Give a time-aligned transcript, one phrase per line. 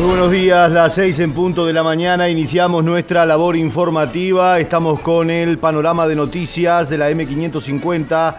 [0.00, 4.58] Muy buenos días, las seis en punto de la mañana iniciamos nuestra labor informativa.
[4.58, 8.36] Estamos con el panorama de noticias de la M550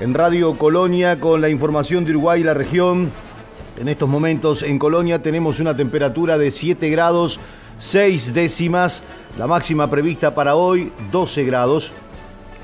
[0.00, 3.10] en Radio Colonia con la información de Uruguay y la región.
[3.78, 7.40] En estos momentos en Colonia tenemos una temperatura de 7 grados
[7.78, 9.02] 6 décimas,
[9.38, 11.94] la máxima prevista para hoy 12 grados,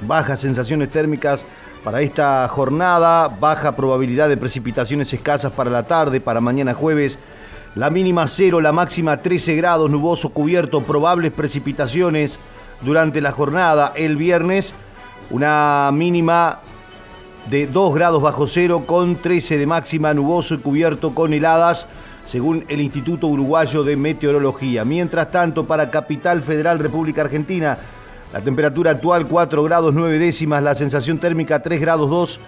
[0.07, 1.47] bajas sensaciones térmicas
[1.83, 7.19] para esta jornada, baja probabilidad de precipitaciones escasas para la tarde, para mañana jueves
[7.75, 12.39] la mínima 0, la máxima 13 grados, nuboso cubierto, probables precipitaciones
[12.83, 13.93] durante la jornada.
[13.97, 14.75] El viernes,
[15.31, 16.61] una mínima
[17.51, 21.87] de 2 grados bajo cero con 13 de máxima, nuboso y cubierto con heladas,
[22.25, 24.85] según el Instituto Uruguayo de Meteorología.
[24.85, 27.77] Mientras tanto, para Capital Federal República Argentina,
[28.33, 32.41] la temperatura actual 4 grados 9 décimas, la sensación térmica 3 grados 2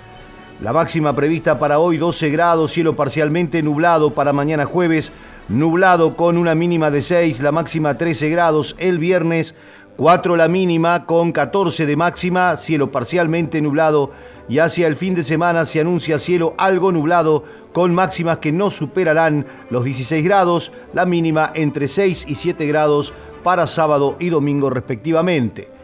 [0.60, 5.12] la máxima prevista para hoy 12 grados, cielo parcialmente nublado para mañana jueves,
[5.48, 8.74] nublado con una mínima de 6, la máxima 13 grados.
[8.78, 9.54] El viernes
[9.96, 14.12] 4 la mínima con 14 de máxima, cielo parcialmente nublado.
[14.48, 18.70] Y hacia el fin de semana se anuncia cielo algo nublado con máximas que no
[18.70, 23.12] superarán los 16 grados, la mínima entre 6 y 7 grados
[23.42, 25.75] para sábado y domingo respectivamente.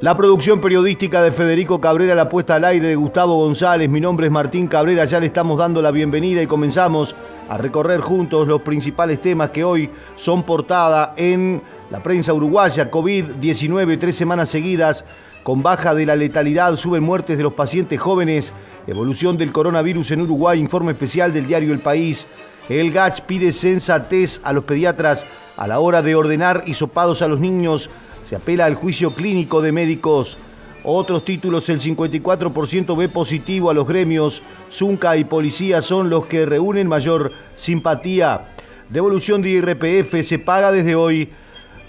[0.00, 3.90] La producción periodística de Federico Cabrera, la puesta al aire de Gustavo González.
[3.90, 7.14] Mi nombre es Martín Cabrera, ya le estamos dando la bienvenida y comenzamos
[7.50, 12.90] a recorrer juntos los principales temas que hoy son portada en la prensa uruguaya.
[12.90, 15.04] COVID-19, tres semanas seguidas,
[15.42, 18.54] con baja de la letalidad, suben muertes de los pacientes jóvenes,
[18.86, 22.26] evolución del coronavirus en Uruguay, informe especial del diario El País.
[22.70, 25.26] El GACH pide sensatez a los pediatras
[25.58, 27.90] a la hora de ordenar hisopados a los niños
[28.24, 30.36] se apela al juicio clínico de médicos.
[30.82, 34.42] Otros títulos, el 54% ve positivo a los gremios.
[34.70, 38.46] Zunca y policía son los que reúnen mayor simpatía.
[38.88, 41.30] Devolución de IRPF se paga desde hoy.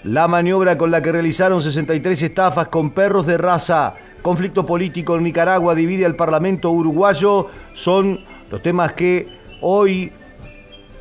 [0.04, 3.94] La maniobra con la que realizaron 63 estafas con perros de raza.
[4.20, 7.48] Conflicto político en Nicaragua divide al Parlamento uruguayo.
[7.72, 9.26] Son los temas que
[9.62, 10.12] hoy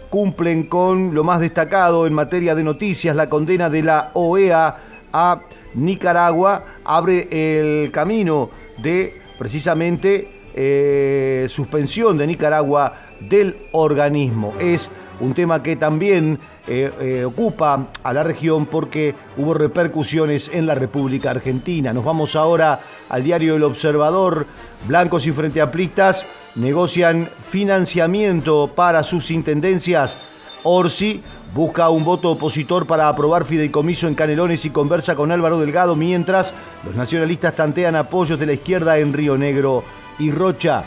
[0.10, 5.42] cumplen con lo más destacado en materia de noticias, la condena de la OEA a
[5.74, 14.54] Nicaragua, abre el camino de precisamente eh, suspensión de Nicaragua del organismo.
[14.60, 14.90] Es
[15.20, 20.76] un tema que también eh, eh, ocupa a la región porque hubo repercusiones en la
[20.76, 21.94] República Argentina.
[21.94, 22.80] Nos vamos ahora
[23.10, 24.46] al diario El Observador.
[24.88, 30.18] Blancos y Frente Aplistas negocian financiamiento para sus intendencias.
[30.64, 31.24] Orsi
[31.54, 36.54] Busca un voto opositor para aprobar fideicomiso en Canelones y conversa con Álvaro Delgado mientras
[36.86, 39.84] los nacionalistas tantean apoyos de la izquierda en Río Negro
[40.18, 40.86] y Rocha.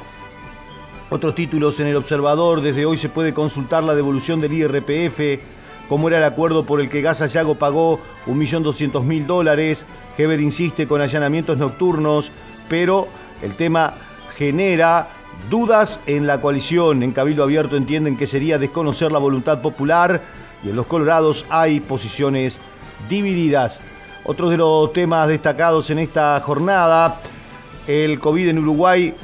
[1.11, 5.43] Otros títulos en el observador, desde hoy se puede consultar la devolución del IRPF,
[5.87, 9.85] cómo era el acuerdo por el que Gaza Yago pagó 1.200.000 dólares,
[10.17, 12.33] Heber insiste con allanamientos nocturnos,
[12.71, 13.07] pero
[13.43, 13.93] el tema
[14.39, 15.09] genera
[15.51, 17.03] dudas en la coalición.
[17.03, 20.23] En Cabildo Abierto entienden que sería desconocer la voluntad popular
[20.65, 22.61] y en los Colorados hay posiciones
[23.09, 23.81] divididas.
[24.25, 27.21] Otro de los temas destacados en esta jornada,
[27.87, 29.15] el COVID en Uruguay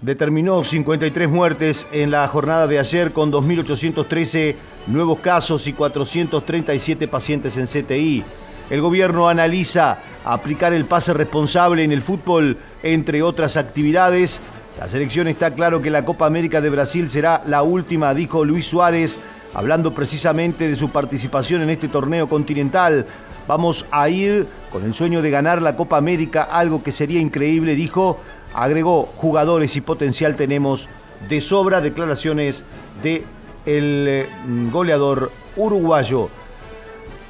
[0.00, 4.56] determinó 53 muertes en la jornada de ayer con 2.813
[4.86, 8.24] nuevos casos y 437 pacientes en CTI.
[8.70, 14.40] El gobierno analiza aplicar el pase responsable en el fútbol, entre otras actividades.
[14.80, 18.66] La selección está claro que la Copa América de Brasil será la última, dijo Luis
[18.66, 19.18] Suárez
[19.54, 23.06] hablando precisamente de su participación en este torneo continental.
[23.46, 27.74] Vamos a ir con el sueño de ganar la Copa América, algo que sería increíble,
[27.74, 28.20] dijo.
[28.54, 30.88] Agregó, jugadores y potencial tenemos
[31.28, 32.64] de sobra declaraciones
[33.02, 33.24] de
[33.64, 34.26] el eh,
[34.70, 36.28] goleador uruguayo.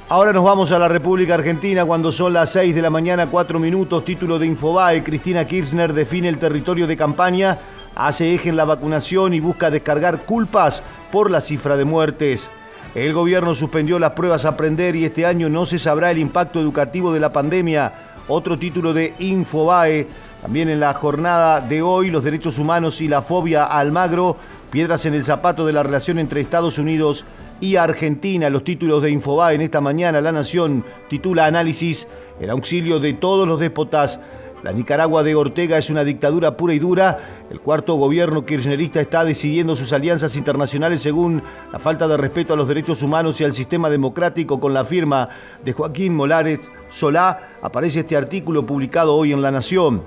[0.09, 3.57] Ahora nos vamos a la República Argentina cuando son las 6 de la mañana, 4
[3.57, 7.57] minutos, título de Infobae, Cristina Kirchner define el territorio de campaña
[7.95, 12.49] hace eje en la vacunación y busca descargar culpas por la cifra de muertes.
[12.95, 16.59] El gobierno suspendió las pruebas a aprender y este año no se sabrá el impacto
[16.59, 17.93] educativo de la pandemia.
[18.27, 20.07] Otro título de Infobae.
[20.41, 24.35] También en la jornada de hoy, los derechos humanos y la fobia al magro,
[24.69, 27.25] piedras en el zapato de la relación entre Estados Unidos
[27.61, 28.49] y Argentina.
[28.49, 32.07] Los títulos de Infobae en esta mañana, La Nación titula Análisis,
[32.39, 34.19] el auxilio de todos los déspotas
[34.63, 37.17] la Nicaragua de Ortega es una dictadura pura y dura.
[37.49, 41.43] El cuarto gobierno kirchnerista está decidiendo sus alianzas internacionales según
[41.73, 45.27] la falta de respeto a los derechos humanos y al sistema democrático con la firma
[45.65, 47.49] de Joaquín Molares Solá.
[47.61, 50.01] Aparece este artículo publicado hoy en La Nación.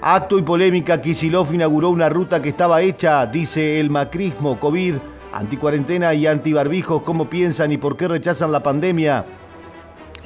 [0.00, 4.60] Acto y polémica, Kisilov inauguró una ruta que estaba hecha, dice el macrismo.
[4.60, 4.94] COVID
[5.32, 9.24] anticuarentena y antibarbijos, cómo piensan y por qué rechazan la pandemia,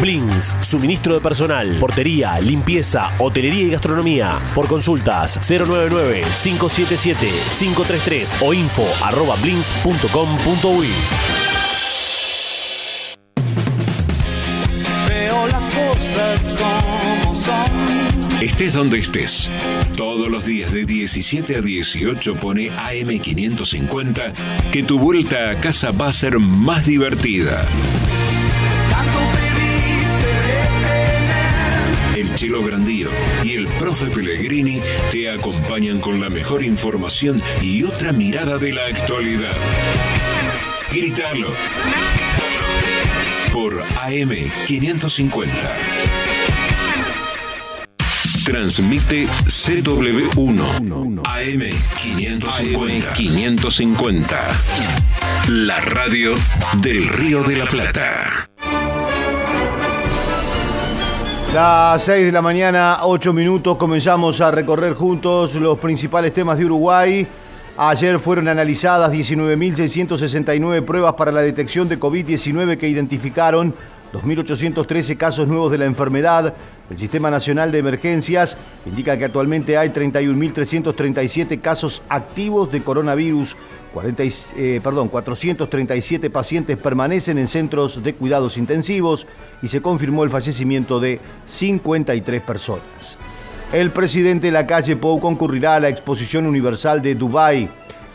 [0.00, 4.38] Blings, suministro de personal, portería, limpieza, hotelería y gastronomía.
[4.54, 10.88] Por consultas 099-577-533 o info arroba blings.com.uy.
[15.08, 17.96] Veo las cosas como son.
[18.42, 19.50] Estés donde estés.
[19.96, 24.34] Todos los días de 17 a 18 pone AM550
[24.70, 27.64] que tu vuelta a casa va a ser más divertida.
[32.36, 33.08] Chilo Grandío
[33.42, 34.78] y el Profe Pellegrini
[35.10, 39.56] te acompañan con la mejor información y otra mirada de la actualidad.
[40.90, 41.48] Gritalo.
[43.54, 45.48] Por AM550.
[48.44, 53.14] Transmite CW1 AM550.
[53.14, 54.60] 550.
[55.48, 56.34] La radio
[56.82, 58.50] del Río de la Plata.
[61.56, 66.66] Las 6 de la mañana, 8 minutos, comenzamos a recorrer juntos los principales temas de
[66.66, 67.26] Uruguay.
[67.78, 73.72] Ayer fueron analizadas 19.669 pruebas para la detección de COVID-19 que identificaron
[74.12, 76.52] 2.813 casos nuevos de la enfermedad.
[76.90, 83.56] El Sistema Nacional de Emergencias indica que actualmente hay 31.337 casos activos de coronavirus.
[83.96, 89.26] 40 y- eh, perdón, 437 pacientes permanecen en centros de cuidados intensivos
[89.62, 93.16] y se confirmó el fallecimiento de 53 personas.
[93.72, 97.70] El presidente Lacalle Pou concurrirá a la Exposición Universal de Dubái.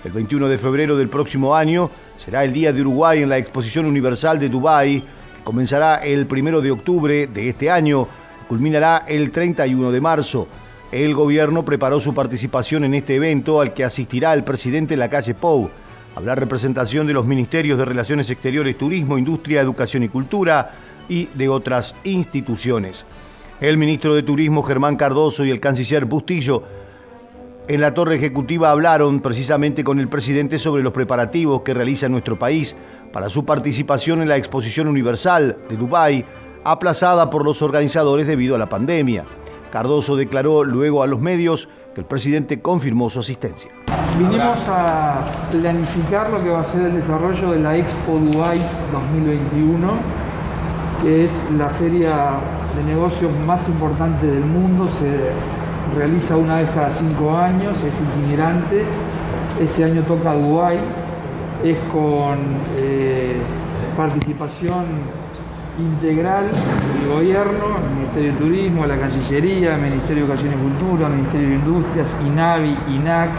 [0.06, 3.88] El 21 de febrero del próximo año será el Día de Uruguay en la Exposición
[3.88, 8.08] Universal de Dubái, que comenzará el 1 de octubre de este año
[8.44, 10.48] y culminará el 31 de marzo.
[10.92, 15.70] El gobierno preparó su participación en este evento al que asistirá el presidente Lacalle Pou.
[16.18, 20.72] Habrá representación de los ministerios de Relaciones Exteriores, Turismo, Industria, Educación y Cultura
[21.08, 23.06] y de otras instituciones.
[23.62, 26.64] El ministro de Turismo Germán Cardoso y el canciller Bustillo
[27.70, 32.38] en la torre ejecutiva hablaron precisamente con el presidente sobre los preparativos que realiza nuestro
[32.38, 32.76] país
[33.14, 36.26] para su participación en la Exposición Universal de Dubái,
[36.66, 39.24] aplazada por los organizadores debido a la pandemia.
[39.72, 43.72] Cardoso declaró luego a los medios que el presidente confirmó su asistencia.
[44.18, 48.60] Vinimos a planificar lo que va a ser el desarrollo de la Expo Dubai
[48.92, 49.94] 2021,
[51.01, 52.34] que es la feria
[52.75, 54.88] de negocios más importante del mundo.
[54.88, 58.84] Se realiza una vez cada cinco años, es itinerante.
[59.60, 60.80] Este año toca Dubai,
[61.63, 62.38] es con
[62.78, 63.38] eh,
[63.96, 64.86] participación
[65.80, 71.10] integral del gobierno, el Ministerio de Turismo, la Cancillería, el Ministerio de Educación y Cultura,
[71.10, 73.30] Ministerio de Industrias, INAVI, INAC,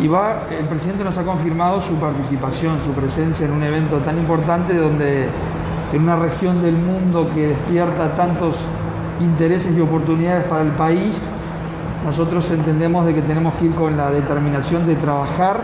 [0.00, 4.18] y va, el presidente nos ha confirmado su participación, su presencia en un evento tan
[4.18, 5.28] importante donde
[5.92, 8.58] en una región del mundo que despierta tantos
[9.20, 11.16] intereses y oportunidades para el país,
[12.04, 15.62] nosotros entendemos de que tenemos que ir con la determinación de trabajar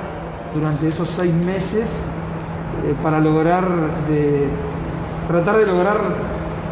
[0.55, 1.87] durante esos seis meses
[2.85, 3.67] eh, para lograr,
[5.29, 5.99] tratar de lograr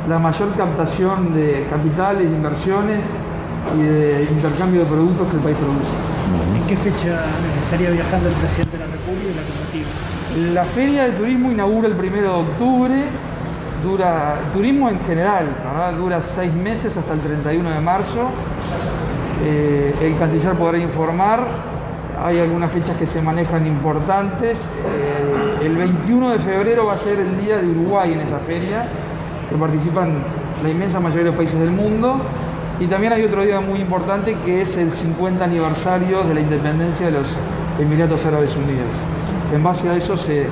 [0.08, 3.04] la mayor captación de capitales, de inversiones
[3.76, 5.92] y de intercambio de productos que el país produce.
[6.56, 7.20] ¿En qué fecha
[7.64, 10.54] estaría viajando el presidente de la República y la comitiva?
[10.54, 12.94] La Feria de Turismo inaugura el 1 de octubre,
[13.82, 15.92] dura, turismo en general, ¿verdad?
[15.92, 18.30] dura seis meses hasta el 31 de marzo.
[19.44, 21.46] Eh, el canciller podrá informar,
[22.24, 24.58] hay algunas fechas que se manejan importantes.
[24.58, 28.86] Eh, el 21 de febrero va a ser el Día de Uruguay en esa feria,
[29.48, 30.14] que participan
[30.62, 32.20] la inmensa mayoría de los países del mundo.
[32.78, 37.06] Y también hay otro día muy importante que es el 50 aniversario de la independencia
[37.06, 37.26] de los
[37.80, 38.90] Emiratos Árabes Unidos.
[39.54, 40.46] En base a eso se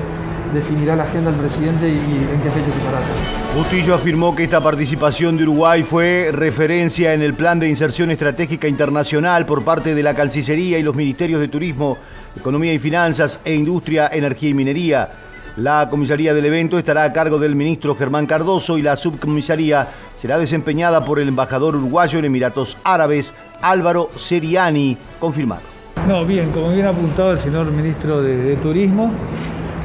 [0.55, 1.93] definirá la agenda del presidente y
[2.33, 3.57] en qué fecha se trata.
[3.57, 8.67] Bustillo afirmó que esta participación de Uruguay fue referencia en el Plan de Inserción Estratégica
[8.67, 11.99] Internacional por parte de la Cancillería y los Ministerios de Turismo,
[12.37, 15.11] Economía y Finanzas e Industria, Energía y Minería.
[15.57, 20.37] La comisaría del evento estará a cargo del ministro Germán Cardoso y la subcomisaría será
[20.37, 23.33] desempeñada por el embajador uruguayo en Emiratos Árabes,
[23.63, 25.63] Álvaro Seriani, confirmado.
[26.09, 29.13] No, bien, como bien ha apuntado el señor ministro de, de Turismo,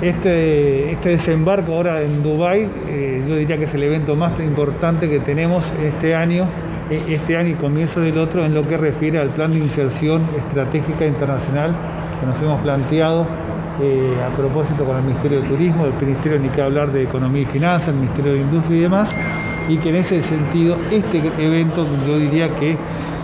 [0.02, 5.10] este, este, desembarco ahora en Dubái, eh, yo diría que es el evento más importante
[5.10, 6.46] que tenemos este año,
[6.90, 10.26] eh, este año y comienzo del otro, en lo que refiere al plan de inserción
[10.38, 11.76] estratégica internacional
[12.20, 13.26] que nos hemos planteado
[13.82, 17.42] eh, a propósito con el Ministerio de Turismo, el Ministerio ni que hablar de Economía
[17.42, 19.10] y Finanzas, el Ministerio de Industria y demás,
[19.68, 22.78] y que en ese sentido este evento yo diría que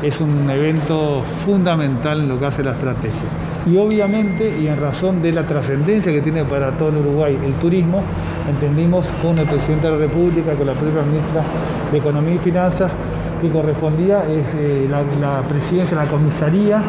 [0.04, 3.45] es un evento fundamental en lo que hace la estrategia.
[3.66, 7.54] Y obviamente, y en razón de la trascendencia que tiene para todo el Uruguay el
[7.56, 8.04] turismo,
[8.48, 11.42] entendimos con el presidente de la República, con la propia ministra
[11.92, 12.92] de Economía y Finanzas,
[13.42, 16.82] que correspondía es, eh, la, presidencia, la comisaría,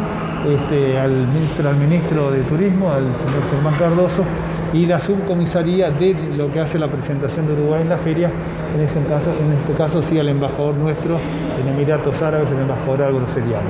[0.46, 4.24] este, al, ministro, al ministro de Turismo, al señor Germán Cardoso,
[4.72, 8.30] y la subcomisaría de lo que hace la presentación de Uruguay en la feria,
[8.74, 11.18] en, ese caso, en este caso sí al embajador nuestro
[11.60, 13.68] en Emiratos Árabes, el embajador Álvaro Seriano.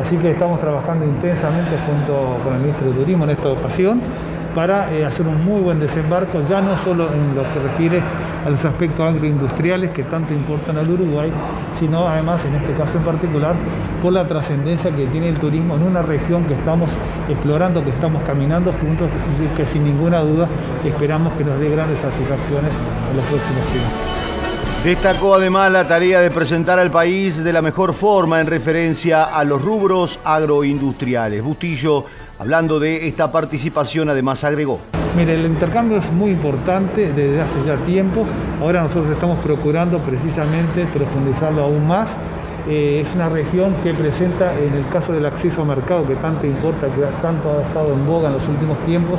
[0.00, 4.00] Así que estamos trabajando intensamente junto con el ministro de Turismo en esta ocasión
[4.58, 8.02] para eh, hacer un muy buen desembarco, ya no solo en lo que refiere
[8.44, 11.30] a los aspectos agroindustriales que tanto importan al Uruguay,
[11.78, 13.54] sino además en este caso en particular
[14.02, 16.90] por la trascendencia que tiene el turismo en una región que estamos
[17.28, 19.08] explorando, que estamos caminando juntos,
[19.56, 20.48] que sin ninguna duda
[20.84, 22.72] esperamos que nos dé grandes satisfacciones
[23.12, 24.18] en los próximos tiempos.
[24.82, 29.44] Destacó además la tarea de presentar al país de la mejor forma en referencia a
[29.44, 31.42] los rubros agroindustriales.
[31.42, 32.04] Bustillo,
[32.38, 34.80] hablando de esta participación, además agregó.
[35.16, 38.24] Mire, el intercambio es muy importante desde hace ya tiempo.
[38.60, 42.10] Ahora nosotros estamos procurando precisamente profundizarlo aún más.
[42.68, 46.46] Eh, es una región que presenta, en el caso del acceso al mercado, que tanto
[46.46, 49.18] importa, que tanto ha estado en boga en los últimos tiempos,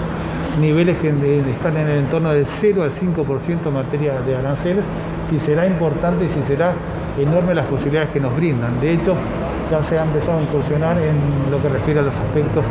[0.62, 1.10] niveles que
[1.50, 4.86] están en el entorno del 0 al 5% en materia de aranceles,
[5.30, 6.74] si será importante y si será
[7.18, 8.80] enorme las posibilidades que nos brindan.
[8.80, 9.16] De hecho,
[9.70, 12.66] ya se ha empezado a incursionar en lo que refiere a los aspectos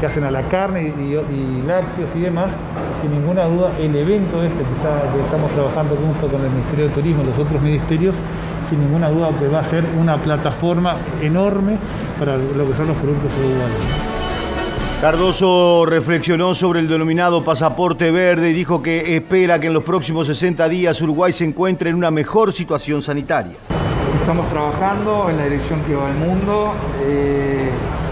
[0.00, 2.52] que hacen a la carne y, y, y lácteos y demás.
[3.00, 6.94] Sin ninguna duda, el evento este que, que estamos trabajando junto con el Ministerio de
[6.94, 8.14] Turismo y los otros ministerios,
[8.68, 11.76] sin ninguna duda que va a ser una plataforma enorme
[12.18, 14.10] para lo que son los productos uruguayos.
[15.00, 20.26] Cardoso reflexionó sobre el denominado pasaporte verde y dijo que espera que en los próximos
[20.26, 23.56] 60 días Uruguay se encuentre en una mejor situación sanitaria.
[24.20, 26.74] Estamos trabajando en la dirección que va el mundo.
[27.02, 27.70] Eh,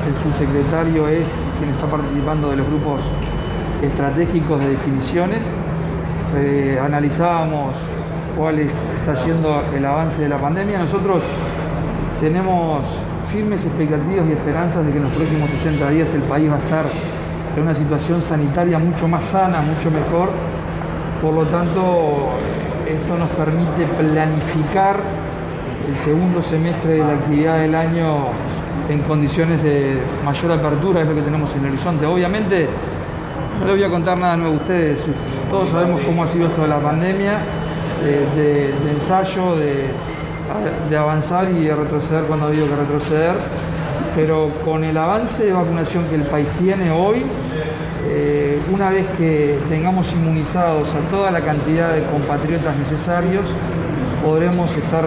[0.09, 3.03] el subsecretario es quien está participando de los grupos
[3.83, 5.45] estratégicos de definiciones.
[6.35, 7.75] Eh, analizábamos
[8.37, 10.79] cuál está siendo el avance de la pandemia.
[10.79, 11.23] Nosotros
[12.21, 12.87] tenemos
[13.31, 16.59] firmes expectativas y esperanzas de que en los próximos 60 días el país va a
[16.59, 16.87] estar
[17.55, 20.31] en una situación sanitaria mucho más sana, mucho mejor.
[21.21, 22.31] Por lo tanto,
[22.89, 25.28] esto nos permite planificar
[25.89, 28.29] el segundo semestre de la actividad del año
[28.89, 32.07] en condiciones de mayor apertura, es lo que tenemos en el horizonte.
[32.07, 32.67] Obviamente,
[33.59, 35.01] no les voy a contar nada nuevo a ustedes,
[35.51, 37.39] todos sabemos cómo ha sido esto de la pandemia,
[38.05, 38.55] de, de,
[38.85, 39.87] de ensayo, de,
[40.89, 43.35] de avanzar y de retroceder cuando ha habido que retroceder,
[44.15, 47.23] pero con el avance de vacunación que el país tiene hoy,
[48.11, 53.45] eh, una vez que tengamos inmunizados a toda la cantidad de compatriotas necesarios,
[54.25, 55.05] podremos estar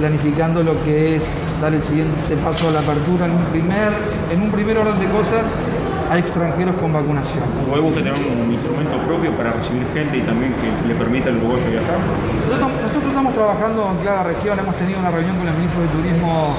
[0.00, 1.24] planificando lo que es
[1.60, 3.92] dar el siguiente paso a la apertura en un primer,
[4.32, 5.44] en un primer orden de cosas
[6.10, 7.44] a extranjeros con vacunación.
[7.62, 11.36] ¿Uruguay busca tener un instrumento propio para recibir gente y también que le permita al
[11.36, 11.98] uruguayo viajar?
[12.48, 15.90] Nosotros, nosotros estamos trabajando en cada región, hemos tenido una reunión con los ministros de
[16.00, 16.56] turismo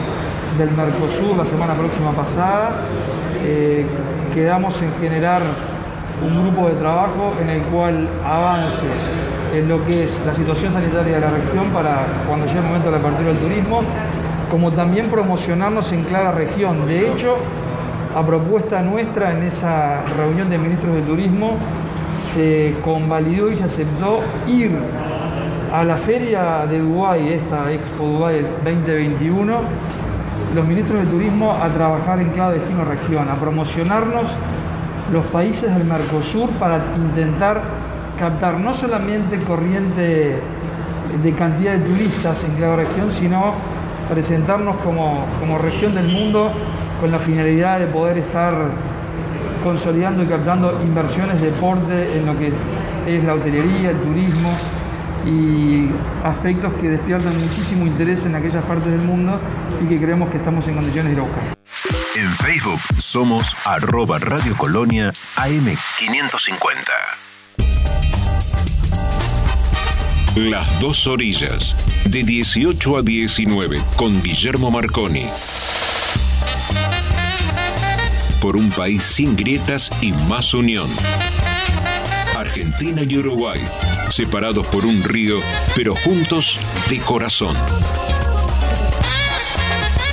[0.57, 2.85] del Mercosur la semana próxima pasada.
[3.43, 3.85] Eh,
[4.33, 5.41] quedamos en generar
[6.23, 8.85] un grupo de trabajo en el cual avance
[9.53, 12.91] en lo que es la situación sanitaria de la región para cuando llegue el momento
[12.91, 13.81] de la apertura del turismo,
[14.49, 16.87] como también promocionarnos en cada región.
[16.87, 17.37] De hecho,
[18.15, 21.57] a propuesta nuestra en esa reunión de ministros de turismo,
[22.33, 24.71] se convalidó y se aceptó ir
[25.73, 29.61] a la feria de Dubái, esta Expo Dubái 2021,
[30.53, 34.29] los ministros de turismo a trabajar en cada destino región, a promocionarnos
[35.11, 37.61] los países del Mercosur para intentar
[38.17, 40.39] captar no solamente corriente
[41.23, 43.53] de cantidad de turistas en cada región, sino
[44.09, 46.51] presentarnos como, como región del mundo
[46.99, 48.53] con la finalidad de poder estar
[49.63, 52.51] consolidando y captando inversiones de deporte en lo que
[53.07, 54.49] es la hotelería, el turismo
[55.25, 55.89] y
[56.23, 59.39] aspectos que despiertan muchísimo interés en aquellas partes del mundo
[59.83, 62.00] y que creemos que estamos en condiciones de ir buscar.
[62.13, 66.81] En Facebook somos arroba Radio Colonia AM550.
[70.35, 75.27] Las dos orillas, de 18 a 19, con Guillermo Marconi.
[78.41, 80.89] Por un país sin grietas y más unión.
[82.35, 83.63] Argentina y Uruguay,
[84.09, 85.39] separados por un río,
[85.75, 87.55] pero juntos de corazón.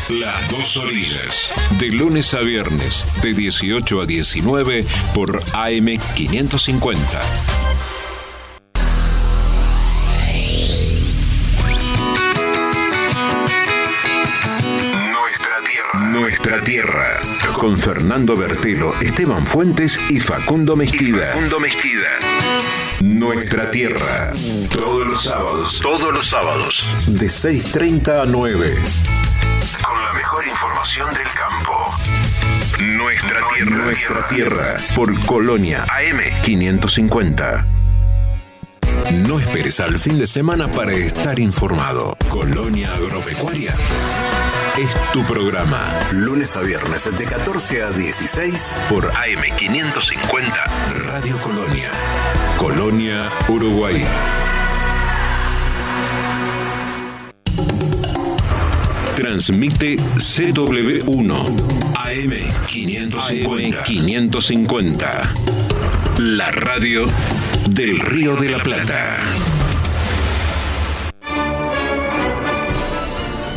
[0.09, 6.97] Las dos orillas, de lunes a viernes, de 18 a 19, por AM550.
[15.13, 16.09] Nuestra tierra.
[16.11, 17.21] Nuestra tierra.
[17.59, 21.35] Con Fernando Bertelo, Esteban Fuentes y Facundo Mezquida.
[21.35, 22.09] Facundo Mezquida.
[23.03, 24.33] Nuestra tierra.
[24.73, 25.81] Todos los sábados.
[25.83, 26.87] Todos los sábados.
[27.09, 28.75] De 6.30 a 9.
[29.85, 29.98] Con
[30.79, 31.85] información del campo.
[32.85, 33.85] Nuestra tierra.
[33.85, 34.77] Nuestra tierra.
[34.95, 37.67] Por Colonia AM550.
[39.27, 42.17] No esperes al fin de semana para estar informado.
[42.29, 43.75] Colonia Agropecuaria
[44.79, 45.99] es tu programa.
[46.13, 50.65] Lunes a viernes de 14 a 16 por AM550
[51.07, 51.91] Radio Colonia.
[52.57, 54.07] Colonia, Uruguay.
[59.19, 61.03] Transmite CW1
[61.93, 63.83] AM550.
[63.83, 65.35] 550.
[66.19, 67.05] La radio
[67.69, 69.17] del Río de la Plata.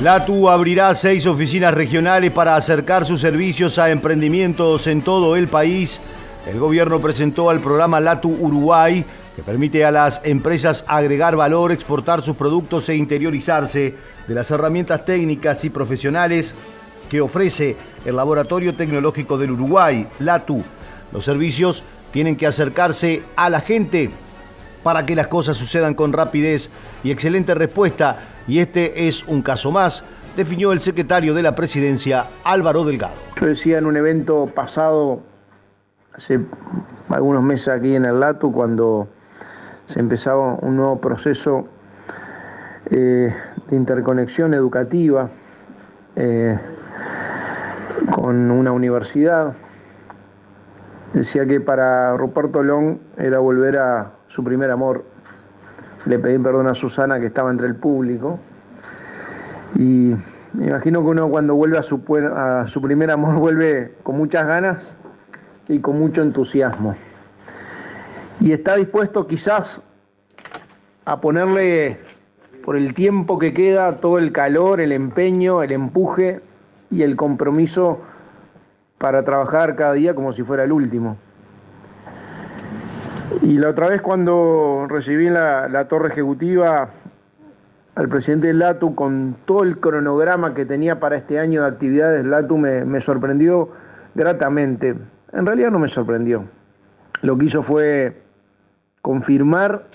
[0.02, 6.02] LATU abrirá seis oficinas regionales para acercar sus servicios a emprendimientos en todo el país.
[6.48, 9.06] El gobierno presentó al programa LATU Uruguay,
[9.46, 13.96] permite a las empresas agregar valor, exportar sus productos e interiorizarse
[14.28, 16.56] de las herramientas técnicas y profesionales
[17.10, 17.76] que ofrece
[18.06, 20.64] el Laboratorio Tecnológico del Uruguay, LATU.
[21.12, 24.10] Los servicios tienen que acercarse a la gente
[24.84, 26.70] para que las cosas sucedan con rapidez
[27.04, 30.04] y excelente respuesta y este es un caso más,
[30.36, 33.16] definió el secretario de la presidencia Álvaro Delgado.
[33.40, 35.22] Yo decía en un evento pasado,
[36.14, 36.40] hace
[37.10, 39.08] algunos meses aquí en el LATU, cuando
[39.94, 41.68] se empezaba un nuevo proceso
[42.90, 43.34] eh,
[43.70, 45.30] de interconexión educativa
[46.16, 46.58] eh,
[48.16, 49.54] con una universidad,
[51.14, 55.04] decía que para Ruperto Long era volver a su primer amor
[56.06, 58.40] le pedí perdón a Susana que estaba entre el público.
[59.76, 60.16] Y
[60.54, 62.02] me imagino que uno cuando vuelve a su,
[62.36, 64.82] a su primer amor vuelve con muchas ganas
[65.68, 66.96] y con mucho entusiasmo.
[68.42, 69.80] Y está dispuesto quizás
[71.06, 72.00] a ponerle
[72.66, 76.40] por el tiempo que queda todo el calor, el empeño, el empuje
[76.90, 78.02] y el compromiso
[78.98, 81.18] para trabajar cada día como si fuera el último.
[83.44, 86.90] Y la otra vez cuando recibí la, la torre ejecutiva
[87.94, 92.58] al presidente LATU con todo el cronograma que tenía para este año de actividades, LATU
[92.58, 93.70] me, me sorprendió
[94.16, 94.96] gratamente.
[95.32, 96.46] En realidad no me sorprendió.
[97.22, 98.31] Lo que hizo fue
[99.02, 99.86] confirmar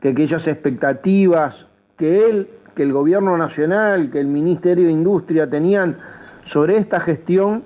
[0.00, 5.98] que aquellas expectativas que él, que el gobierno nacional, que el Ministerio de Industria tenían
[6.44, 7.64] sobre esta gestión,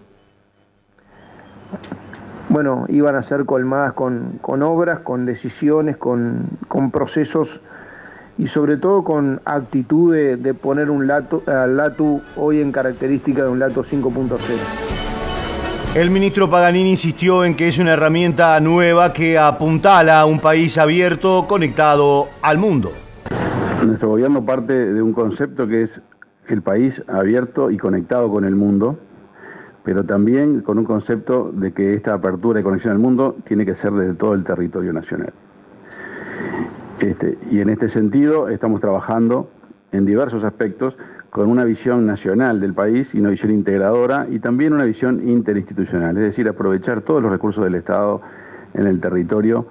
[2.49, 6.59] bueno, iban a ser colmadas con, obras, con decisiones, con,
[6.93, 7.61] procesos
[8.37, 13.49] y sobre todo con actitud de, poner un lato, al LATU hoy en característica de
[13.49, 15.12] un LATU 5.0.
[15.95, 20.79] El ministro Paganini insistió en que es una herramienta nueva que apuntala a un país
[20.79, 22.93] abierto, conectado al mundo.
[23.85, 26.01] Nuestro gobierno parte de un concepto que es
[26.49, 28.99] el país abierto y conectado con el mundo,
[29.85, 33.75] pero también con un concepto de que esta apertura y conexión al mundo tiene que
[33.75, 35.35] ser desde todo el territorio nacional.
[37.01, 39.51] Este, y en este sentido estamos trabajando
[39.93, 40.97] en diversos aspectos
[41.33, 46.15] con una visión nacional del país y una visión integradora y también una visión interinstitucional,
[46.19, 48.21] es decir, aprovechar todos los recursos del Estado
[48.75, 49.67] en el territorio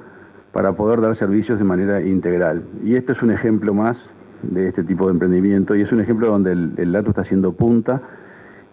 [0.54, 2.64] para poder dar servicios de manera integral.
[2.84, 4.10] Y este es un ejemplo más
[4.42, 7.54] de este tipo de emprendimiento y es un ejemplo donde el, el LATO está haciendo
[7.54, 8.02] punta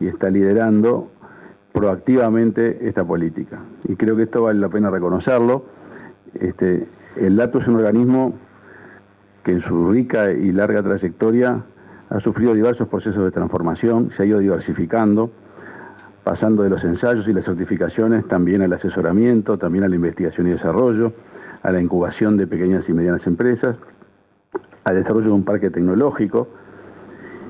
[0.01, 1.11] y está liderando
[1.75, 3.59] proactivamente esta política.
[3.87, 5.67] Y creo que esto vale la pena reconocerlo.
[6.41, 8.33] Este, el LATO es un organismo
[9.45, 11.65] que en su rica y larga trayectoria
[12.11, 15.31] ha sufrido diversos procesos de transformación, se ha ido diversificando,
[16.25, 20.51] pasando de los ensayos y las certificaciones también al asesoramiento, también a la investigación y
[20.51, 21.13] desarrollo,
[21.63, 23.77] a la incubación de pequeñas y medianas empresas,
[24.85, 26.49] al desarrollo de un parque tecnológico.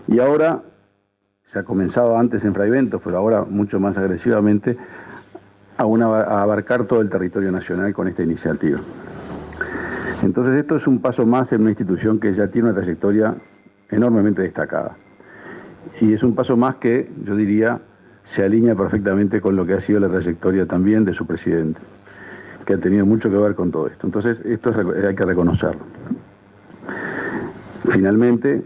[0.08, 0.62] Y ahora,
[1.52, 4.76] se ha comenzado antes en Fraiventos, pero ahora mucho más agresivamente,
[5.76, 8.80] a, a abarcar todo el territorio nacional con esta iniciativa.
[10.22, 13.36] Entonces esto es un paso más en una institución que ya tiene una trayectoria
[13.90, 14.96] enormemente destacada.
[16.00, 17.80] Y es un paso más que, yo diría,
[18.24, 21.80] se alinea perfectamente con lo que ha sido la trayectoria también de su presidente,
[22.66, 24.06] que ha tenido mucho que ver con todo esto.
[24.06, 25.80] Entonces, esto es, hay que reconocerlo.
[27.90, 28.62] Finalmente,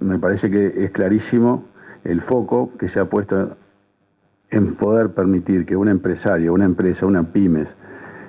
[0.00, 1.64] me parece que es clarísimo
[2.04, 3.56] el foco que se ha puesto
[4.50, 7.68] en poder permitir que un empresario, una empresa, una pymes,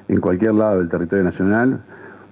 [0.08, 1.82] en cualquier lado del territorio nacional,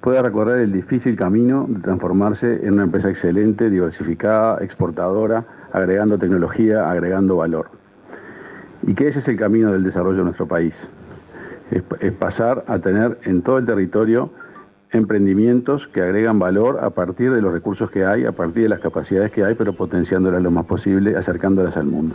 [0.05, 6.91] pueda recorrer el difícil camino de transformarse en una empresa excelente, diversificada, exportadora, agregando tecnología,
[6.91, 7.71] agregando valor.
[8.83, 10.75] Y que ese es el camino del desarrollo de nuestro país.
[11.71, 14.29] Es, es, pasar a tener en todo el territorio
[14.91, 18.81] emprendimientos que agregan valor a partir de los recursos que hay, a partir de las
[18.81, 22.13] capacidades que hay, pero potenciándolas lo más posible, acercándolas al mundo.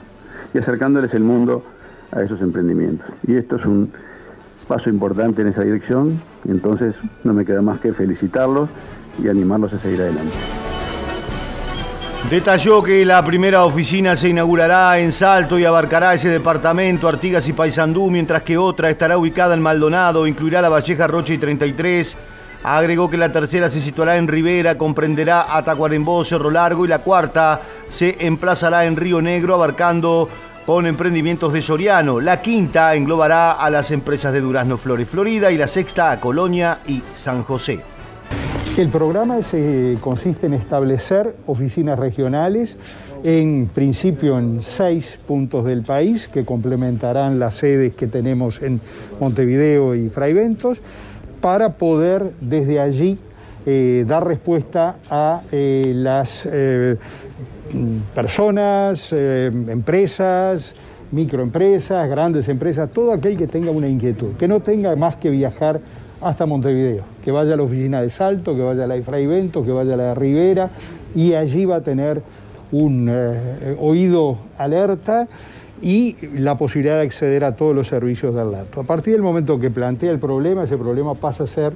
[0.55, 1.65] Y acercándoles el mundo
[2.13, 3.09] a esos emprendimientos.
[3.27, 3.91] Y esto es un
[4.71, 8.69] paso importante en esa dirección, entonces no me queda más que felicitarlos
[9.21, 10.33] y animarlos a seguir adelante.
[12.31, 17.53] Detalló que la primera oficina se inaugurará en Salto y abarcará ese departamento, Artigas y
[17.53, 22.17] Paysandú, mientras que otra estará ubicada en Maldonado, incluirá la Valleja Rocha y 33.
[22.63, 27.63] Agregó que la tercera se situará en Rivera, comprenderá Atacuarembó, Cerro Largo y la cuarta
[27.89, 30.29] se emplazará en Río Negro, abarcando
[30.67, 32.21] con emprendimientos de Soriano.
[32.21, 36.81] La quinta englobará a las empresas de Durazno Flores Florida y la sexta a Colonia
[36.87, 37.81] y San José.
[38.77, 39.39] El programa
[40.01, 42.77] consiste en establecer oficinas regionales,
[43.25, 48.81] en principio en seis puntos del país, que complementarán las sedes que tenemos en
[49.19, 50.81] Montevideo y Fraiventos,
[51.41, 53.19] para poder desde allí
[53.67, 56.97] eh, dar respuesta a eh, las eh,
[58.15, 60.75] personas, empresas,
[61.13, 65.81] microempresas, grandes empresas, todo aquel que tenga una inquietud, que no tenga más que viajar
[66.21, 69.65] hasta Montevideo, que vaya a la oficina de Salto, que vaya a la de Fraiventos,
[69.65, 70.71] que vaya a la de Rivera,
[71.15, 72.23] y allí va a tener
[72.73, 75.27] un eh, oído alerta
[75.83, 78.81] y la posibilidad de acceder a todos los servicios del dato.
[78.81, 81.73] A partir del momento que plantea el problema, ese problema pasa a ser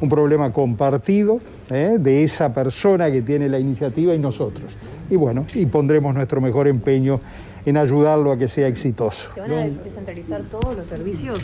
[0.00, 1.96] un problema compartido ¿eh?
[1.98, 4.72] de esa persona que tiene la iniciativa y nosotros.
[5.10, 7.20] Y bueno, y pondremos nuestro mejor empeño
[7.64, 9.30] en ayudarlo a que sea exitoso.
[9.34, 11.40] ¿Se van a descentralizar todos los servicios?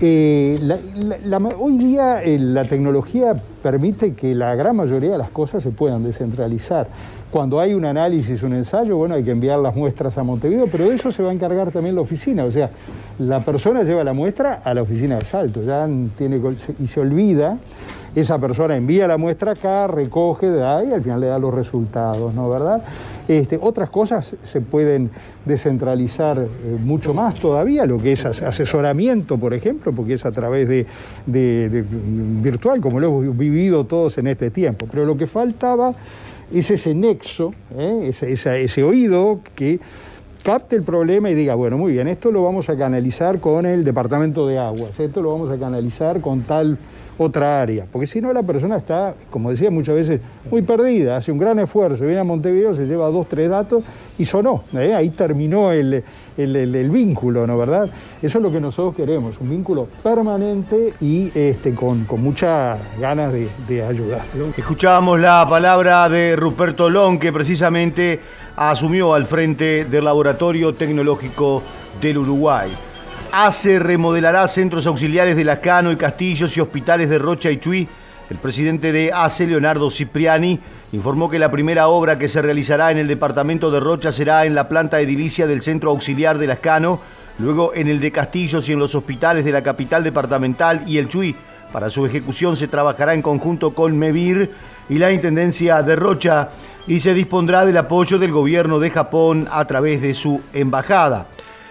[0.00, 5.18] Eh, la, la, la, hoy día eh, la tecnología permite que la gran mayoría de
[5.18, 6.88] las cosas se puedan descentralizar.
[7.34, 10.88] Cuando hay un análisis, un ensayo, bueno, hay que enviar las muestras a Montevideo, pero
[10.88, 12.44] de eso se va a encargar también la oficina.
[12.44, 12.70] O sea,
[13.18, 15.84] la persona lleva la muestra a la oficina de Salto, ya
[16.16, 16.40] tiene
[16.78, 17.58] y se olvida.
[18.14, 22.32] Esa persona envía la muestra acá, recoge, da y al final le da los resultados,
[22.32, 22.48] ¿no?
[22.48, 22.84] ¿Verdad?
[23.26, 25.10] Este, otras cosas se pueden
[25.44, 30.68] descentralizar eh, mucho más todavía, lo que es asesoramiento, por ejemplo, porque es a través
[30.68, 30.86] de,
[31.26, 34.86] virtual, como lo hemos vivido todos en este tiempo.
[34.88, 35.94] Pero lo que faltaba
[36.52, 38.08] es ese nexo, ¿eh?
[38.08, 39.80] ese, ese, oído que
[40.42, 43.84] capte el problema y diga, bueno, muy bien, esto lo vamos a canalizar con el
[43.84, 46.78] departamento de aguas, esto lo vamos a canalizar con tal
[47.18, 51.30] otra área, porque si no la persona está, como decía muchas veces, muy perdida, hace
[51.30, 53.84] un gran esfuerzo, viene a Montevideo, se lleva dos, tres datos
[54.18, 54.94] y sonó, ¿eh?
[54.94, 56.02] ahí terminó el,
[56.36, 57.88] el, el, vínculo, ¿no verdad?
[58.20, 63.32] Eso es lo que nosotros queremos, un vínculo permanente y este, con, con muchas ganas
[63.32, 64.22] de, de ayudar.
[64.56, 68.20] Escuchábamos la palabra de Ruperto Long, que precisamente
[68.56, 71.62] asumió al frente del Laboratorio Tecnológico
[72.00, 72.70] del Uruguay.
[73.36, 77.88] ACE remodelará centros auxiliares de Lacano y Castillos y hospitales de Rocha y Chuy
[78.30, 80.60] El presidente de ACE, Leonardo Cipriani,
[80.92, 84.54] informó que la primera obra que se realizará en el departamento de Rocha será en
[84.54, 87.00] la planta edilicia del Centro Auxiliar de Lascano,
[87.40, 91.08] luego en el de Castillos y en los hospitales de la capital departamental y el
[91.08, 91.34] Chuy.
[91.72, 94.52] Para su ejecución se trabajará en conjunto con MEVIR
[94.88, 96.50] y la Intendencia de Rocha
[96.86, 101.26] y se dispondrá del apoyo del gobierno de Japón a través de su embajada.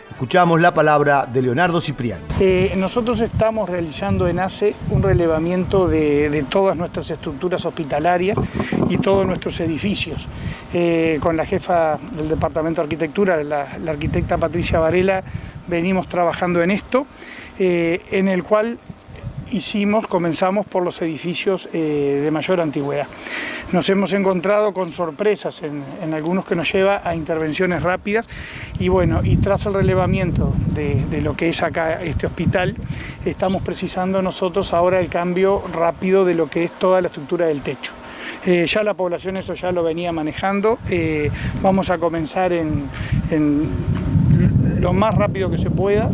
[0.09, 2.23] Escuchamos la palabra de Leonardo Cipriani.
[2.39, 8.37] Eh, nosotros estamos realizando en ACE un relevamiento de, todas nuestras estructuras hospitalarias
[8.89, 10.27] y todos nuestros edificios.
[10.73, 15.23] Eh, con la jefa del Departamento de Arquitectura, la, la arquitecta Patricia Varela,
[15.67, 17.05] venimos trabajando en esto,
[17.59, 18.79] eh, en el cual
[19.53, 23.07] hicimos, comenzamos por los edificios eh, de mayor antigüedad.
[23.71, 28.27] Nos hemos encontrado con sorpresas en, algunos que nos lleva a intervenciones rápidas
[28.79, 32.75] y bueno, y tras el relevamiento de, lo que es acá este hospital,
[33.25, 37.61] estamos precisando nosotros ahora el cambio rápido de lo que es toda la estructura del
[37.61, 37.93] techo.
[38.45, 42.89] Eh, ya la población eso ya lo venía manejando, eh, vamos a comenzar en,
[43.31, 43.69] en
[44.79, 46.09] lo más rápido que se pueda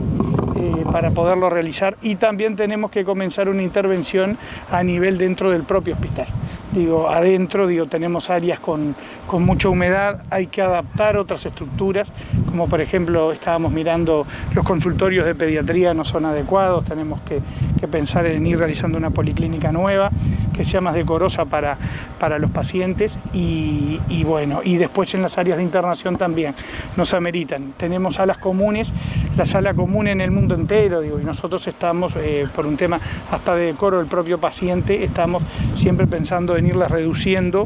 [0.55, 4.37] eh, para poderlo realizar y también tenemos que comenzar una intervención
[4.71, 6.27] a nivel dentro del propio hospital.
[6.71, 12.09] Digo, adentro, digo, tenemos áreas con, con mucha humedad, hay que adaptar otras estructuras,
[12.47, 17.41] como por ejemplo estábamos mirando los consultorios de pediatría no son adecuados, tenemos que,
[17.79, 20.11] que pensar en ir realizando una policlínica nueva
[20.59, 21.77] que sea más decorosa para,
[22.19, 26.53] para los pacientes y, y, bueno, y después en las áreas de internación también
[26.97, 27.73] nos ameritan.
[27.77, 28.91] Tenemos salas comunes,
[29.39, 32.99] la sala común en el mundo entero, digo, y nosotros estamos, eh, por un tema
[33.31, 35.41] hasta de decoro del propio paciente, estamos
[35.77, 37.63] siempre pensando en irlas reduciendo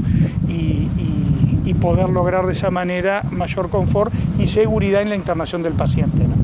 [0.47, 5.63] y, y, y poder lograr de esa manera mayor confort y seguridad en la internación
[5.63, 6.27] del paciente.
[6.27, 6.35] ¿no?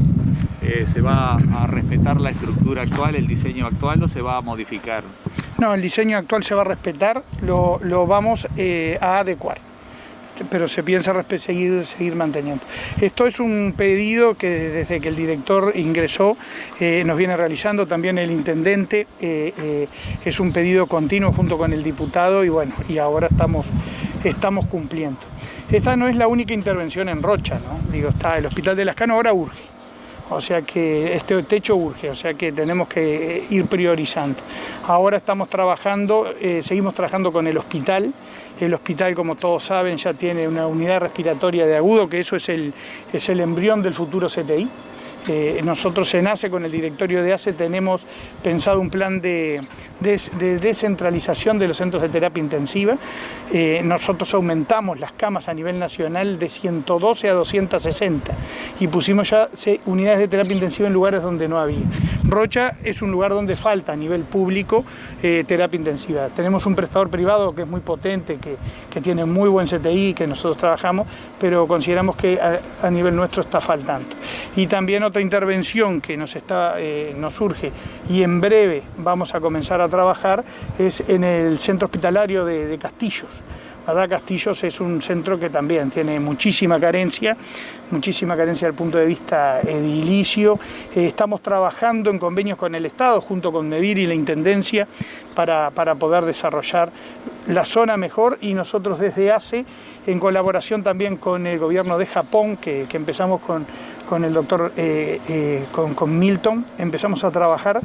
[0.64, 4.42] Eh, ¿Se va a respetar la estructura actual, el diseño actual o se va a
[4.42, 5.04] modificar?
[5.60, 9.69] No, el diseño actual se va a respetar, lo, lo vamos eh, a adecuar
[10.50, 12.64] pero se piensa seguir, seguir manteniendo.
[13.00, 16.38] Esto es un pedido que desde que el director ingresó
[16.80, 19.88] eh, nos viene realizando, también el intendente, eh, eh,
[20.24, 23.68] es un pedido continuo junto con el diputado y bueno, y ahora estamos,
[24.24, 25.20] estamos cumpliendo.
[25.72, 27.92] Esta no es la única intervención en Rocha, ¿no?
[27.92, 29.70] Digo, está el Hospital de Lascano ahora urge.
[30.32, 34.38] O sea que este techo urge, o sea que tenemos que ir priorizando.
[34.86, 38.14] Ahora estamos trabajando, seguimos trabajando con el hospital.
[38.60, 42.50] El hospital, como todos saben, ya tiene una unidad respiratoria de agudo, que eso es
[42.50, 42.74] el,
[43.14, 44.68] es el embrión del futuro CTI.
[45.28, 48.02] Eh, nosotros en ACE, con el directorio de ACE, tenemos
[48.42, 49.62] pensado un plan de,
[50.00, 52.98] de, de descentralización de los centros de terapia intensiva.
[53.52, 58.34] Eh, nosotros aumentamos las camas a nivel nacional de 112 a 260
[58.80, 59.50] y pusimos ya
[59.86, 61.86] unidades de terapia intensiva en lugares donde no había.
[62.24, 64.86] Rocha es un lugar donde falta a nivel público
[65.24, 66.28] eh, terapia intensiva.
[66.36, 68.56] Tenemos un prestador privado que es muy potente, que,
[68.90, 71.08] que, tiene muy buen CTI, que nosotros trabajamos,
[71.40, 74.10] pero consideramos que a, a nivel nuestro está faltando.
[74.56, 77.72] Y también otra intervención que nos, está, eh, nos surge
[78.10, 80.44] y en breve vamos a comenzar a trabajar
[80.78, 83.30] es en el centro hospitalario de, Castillos.
[83.86, 84.08] ¿verdad?
[84.08, 87.36] Castillos es un centro que también tiene muchísima carencia,
[87.90, 90.60] muchísima carencia desde el punto de vista edilicio.
[90.96, 94.88] Eh, estamos trabajando en convenios con el Estado, junto con MEVIR y la Intendencia,
[95.34, 96.92] para, para poder desarrollar
[97.48, 99.66] la zona mejor y nosotros desde ACE,
[100.06, 103.66] en colaboración también con el gobierno de Japón, que empezamos con,
[104.10, 107.80] con el doctor, eh, eh, con, Milton, empezamos a trabajar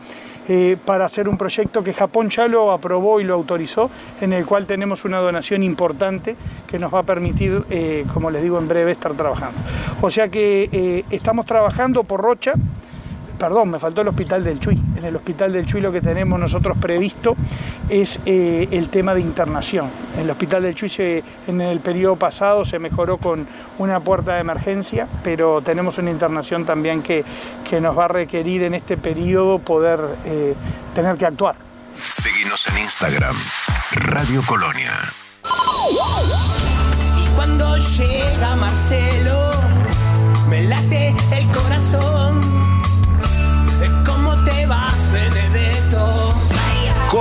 [0.48, 3.90] eh, para hacer un proyecto que Japón ya lo aprobó y lo autorizó,
[4.22, 6.34] en el cual tenemos una donación importante
[6.66, 7.62] que nos va a permitir,
[8.14, 9.58] como les digo, en breve estar trabajando.
[10.00, 12.54] O sea que estamos trabajando por Rocha,
[13.38, 14.80] perdón, me faltó el Hospital del Chuy.
[14.96, 17.36] En el Hospital del Chuy lo que tenemos nosotros previsto
[17.88, 19.90] es eh, el tema de internación.
[20.14, 23.46] En el Hospital del Chuy se, en el periodo pasado se mejoró con
[23.78, 27.24] una puerta de emergencia, pero tenemos una internación también que,
[27.68, 30.54] que nos va a requerir en este periodo poder eh,
[30.94, 31.56] tener que actuar.
[32.00, 33.36] Seguimos en Instagram,
[33.92, 34.92] Radio Colonia.
[37.18, 39.50] Y cuando llega Marcelo,
[40.48, 42.53] me late el corazón.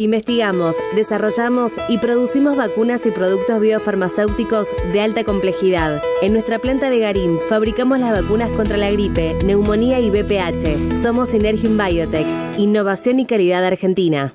[0.00, 6.00] Investigamos, desarrollamos y producimos vacunas y productos biofarmacéuticos de alta complejidad.
[6.22, 11.02] En nuestra planta de Garín fabricamos las vacunas contra la gripe, neumonía y BPH.
[11.02, 14.34] Somos Synergium Biotech, innovación y calidad argentina.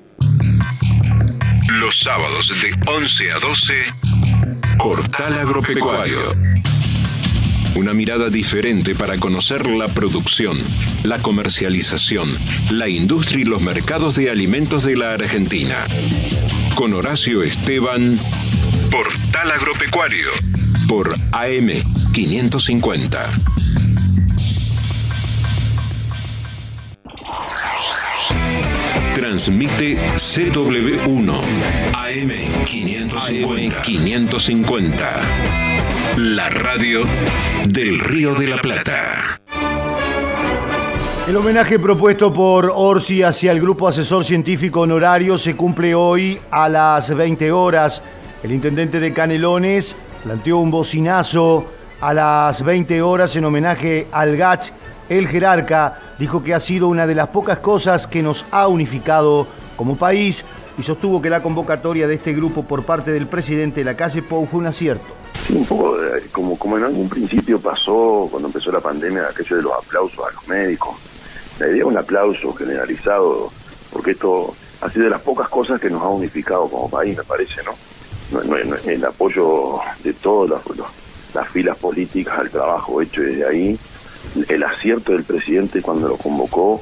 [1.80, 3.74] Los sábados de 11 a 12,
[4.76, 6.53] Portal Agropecuario.
[7.76, 10.56] Una mirada diferente para conocer la producción,
[11.02, 12.28] la comercialización,
[12.70, 15.76] la industria y los mercados de alimentos de la Argentina.
[16.76, 18.18] Con Horacio Esteban,
[18.92, 20.28] Portal Agropecuario,
[20.86, 21.70] por AM
[22.12, 23.30] 550.
[29.16, 31.40] Transmite CW1
[31.92, 32.30] AM
[32.66, 33.82] 550.
[33.82, 35.53] 550.
[36.16, 37.00] La radio
[37.66, 39.40] del Río de la Plata.
[41.26, 46.68] El homenaje propuesto por Orsi hacia el Grupo Asesor Científico Honorario se cumple hoy a
[46.68, 48.00] las 20 horas.
[48.44, 51.66] El intendente de Canelones planteó un bocinazo
[52.00, 54.70] a las 20 horas en homenaje al GACH.
[55.08, 59.48] El jerarca dijo que ha sido una de las pocas cosas que nos ha unificado
[59.76, 60.44] como país
[60.78, 64.22] y sostuvo que la convocatoria de este grupo por parte del presidente de la calle
[64.22, 65.04] Pou fue un acierto.
[65.50, 69.62] Un poco eh, como, como en algún principio pasó cuando empezó la pandemia, aquello de
[69.62, 70.94] los aplausos a los médicos.
[71.58, 73.50] La idea es un aplauso generalizado,
[73.92, 77.24] porque esto ha sido de las pocas cosas que nos ha unificado como país, me
[77.24, 77.72] parece, ¿no?
[78.86, 80.60] el apoyo de todas
[81.34, 83.78] las filas políticas al trabajo hecho desde ahí,
[84.48, 86.80] el acierto del presidente cuando lo convocó,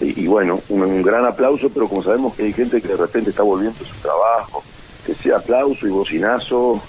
[0.00, 3.42] y, bueno, un, gran aplauso, pero como sabemos que hay gente que de repente está
[3.42, 4.62] volviendo a su trabajo,
[5.04, 6.80] que sea aplauso y bocinazo,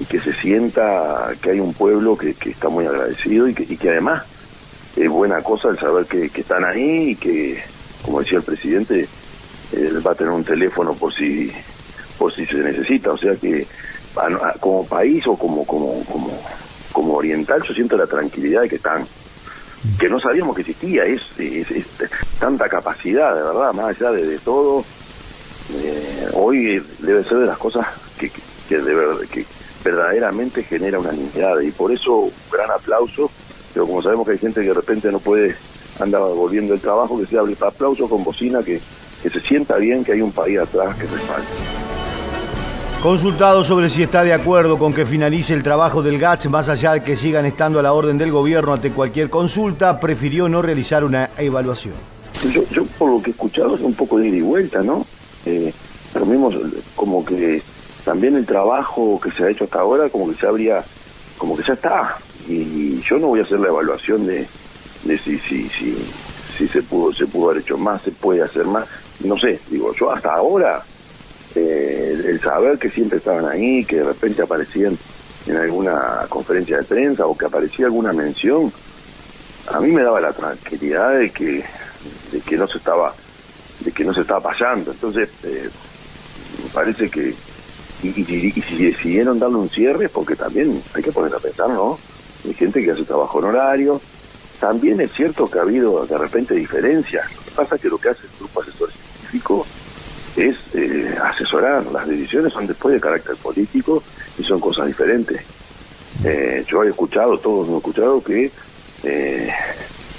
[0.00, 3.62] y que se sienta que hay un pueblo que, que está muy agradecido y que,
[3.62, 4.24] y que además
[4.96, 7.62] es buena cosa el saber que, que están ahí y que,
[8.02, 9.08] como decía el presidente,
[9.72, 11.52] él va a tener un teléfono por si
[12.18, 13.66] por si se necesita, o sea que
[14.60, 16.30] como país o como como como
[16.92, 19.04] como oriental yo siento la tranquilidad de que están
[19.98, 21.22] que no sabíamos que existía es,
[22.38, 24.84] tanta capacidad de verdad más allá de, todo
[25.74, 27.86] eh, hoy debe ser de las cosas
[28.18, 29.46] que, que, que de que
[29.84, 33.30] verdaderamente genera unanimidad y por eso un gran aplauso
[33.72, 35.54] pero como sabemos que hay gente que de repente no puede
[36.00, 38.80] andar volviendo el trabajo que se hable aplauso con bocina que,
[39.22, 41.83] que se sienta bien que hay un país atrás que respalde
[43.04, 46.92] Consultado sobre si está de acuerdo con que finalice el trabajo del GACH, más allá
[46.92, 51.04] de que sigan estando a la orden del gobierno ante cualquier consulta, prefirió no realizar
[51.04, 51.92] una evaluación.
[52.50, 55.04] Yo, yo por lo que he escuchado es un poco de ida y vuelta, ¿no?
[55.44, 55.70] Eh,
[56.14, 56.50] lo mismo
[56.96, 57.60] como que
[58.06, 60.82] también el trabajo que se ha hecho hasta ahora como que se habría,
[61.36, 62.16] como que ya está.
[62.48, 64.48] Y yo no voy a hacer la evaluación de,
[65.02, 65.94] de si, si, si,
[66.56, 68.86] si se pudo, se pudo haber hecho más, se puede hacer más.
[69.22, 70.82] No sé, digo, yo hasta ahora,
[71.56, 74.96] eh, el, saber que siempre estaban ahí, que de repente aparecían
[75.46, 78.72] en alguna conferencia de prensa o que aparecía alguna mención,
[79.72, 81.64] a mí me daba la tranquilidad de que
[82.32, 83.14] de que no se estaba
[83.80, 84.90] de que no se estaba pasando.
[84.92, 85.68] Entonces eh,
[86.62, 87.34] me parece que
[88.02, 91.38] y, y si- y si decidieron darle un cierre porque también hay que poner a
[91.38, 91.98] pensar no
[92.44, 94.00] hay gente que hace trabajo honorario
[94.60, 97.26] también es cierto que ha habido de repente diferencias.
[97.34, 99.66] Lo que pasa es que lo que hace el grupo asesor científico
[100.36, 104.02] es eh, asesorar las decisiones son después de carácter político
[104.38, 105.40] y son cosas diferentes
[106.24, 108.50] eh, yo he escuchado, todos hemos escuchado que
[109.02, 109.50] eh,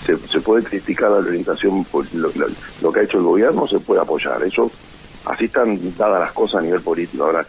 [0.05, 2.47] se, puede criticar la orientación, por lo, lo-
[2.81, 4.43] lo que ha hecho el gobierno, se puede apoyar.
[4.43, 4.69] Eso,
[5.25, 7.23] así están dadas las cosas a nivel político.
[7.23, 7.47] Ahora,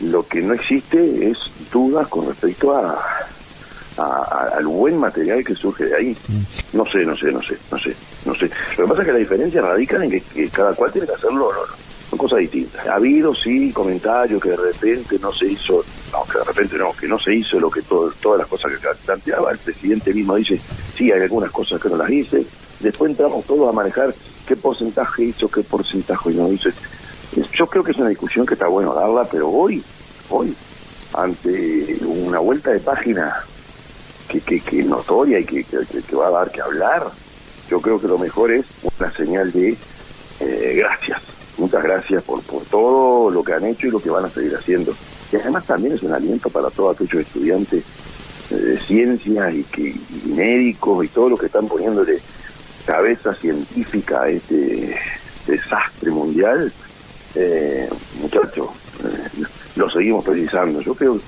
[0.00, 1.36] lo que no existe es
[1.70, 3.04] dudas con respecto a,
[3.98, 4.02] a-
[4.52, 6.16] a- al buen material que surge de ahí.
[6.72, 8.50] No sé, no sé, no sé, no sé, no sé.
[8.76, 11.14] Lo que pasa es que la diferencia radica en que, que cada cual tiene que
[11.14, 11.72] hacerlo, no, no,
[12.10, 12.86] son cosas distintas.
[12.86, 16.92] Ha habido, sí, comentarios que de repente no se hizo, no, que de repente no,
[16.92, 19.50] que no se hizo lo que todo, todas las cosas que planteaba.
[19.52, 20.60] El presidente mismo dice,
[20.96, 22.44] sí, hay algunas cosas que no las hice.
[22.80, 24.14] Después entramos todos a manejar
[24.46, 26.68] qué porcentaje hizo, qué porcentaje no hizo.
[27.52, 29.82] Yo creo que es una discusión que está bueno darla, pero hoy,
[30.30, 30.54] hoy,
[31.14, 33.34] ante una vuelta de página
[34.28, 37.04] que, que, que es notoria y que, que, va a dar que hablar,
[37.68, 38.64] yo creo que lo mejor es
[38.98, 39.76] una señal de
[40.40, 41.20] eh, gracias.
[41.58, 44.54] Muchas gracias por, por todo lo que han hecho y lo que van a seguir
[44.54, 44.94] haciendo.
[45.32, 47.82] Y además también es un aliento para todos aquellos estudiantes
[48.50, 49.94] eh, de ciencias y, que,
[50.26, 52.20] médicos y todos los que están poniéndole
[52.84, 54.96] cabeza científica a este
[55.46, 56.72] desastre mundial.
[57.34, 57.88] Eh,
[58.20, 58.68] muchachos,
[59.04, 59.42] eh,
[59.76, 60.80] lo seguimos precisando.
[60.80, 61.20] Yo creo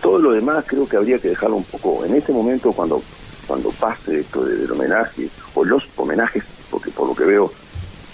[0.00, 3.02] todo lo demás creo que habría que dejarlo un poco en este momento cuando
[3.46, 7.50] cuando pase esto de- del homenaje o los homenajes porque por lo que veo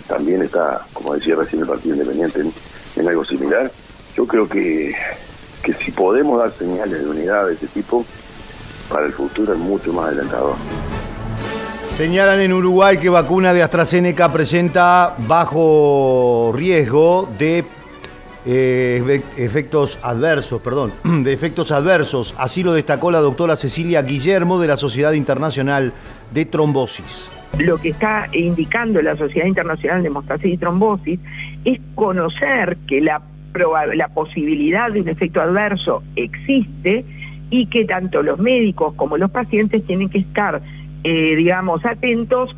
[0.08, 2.40] también está, como decía recién el Partido Independiente,
[2.96, 3.70] en, algo similar.
[4.16, 4.94] Yo creo que,
[5.62, 8.04] que si podemos dar señales de unidad de ese tipo,
[8.88, 10.54] para el futuro es mucho más alentador.
[11.96, 17.64] Señalan en Uruguay que vacuna de AstraZeneca presenta bajo riesgo de
[18.46, 20.92] eh, efectos adversos, perdón,
[21.24, 22.34] de efectos adversos.
[22.38, 25.92] Así lo destacó la doctora Cecilia Guillermo de la Sociedad Internacional
[26.32, 27.30] de Trombosis.
[27.58, 31.18] Lo que está indicando la Sociedad Internacional de Hemostasis y Trombosis
[31.64, 33.22] es conocer que la,
[34.14, 37.04] posibilidad de un efecto adverso existe
[37.48, 40.60] y que tanto los médicos como los pacientes tienen que estar
[41.08, 42.54] eh, digamos, atentos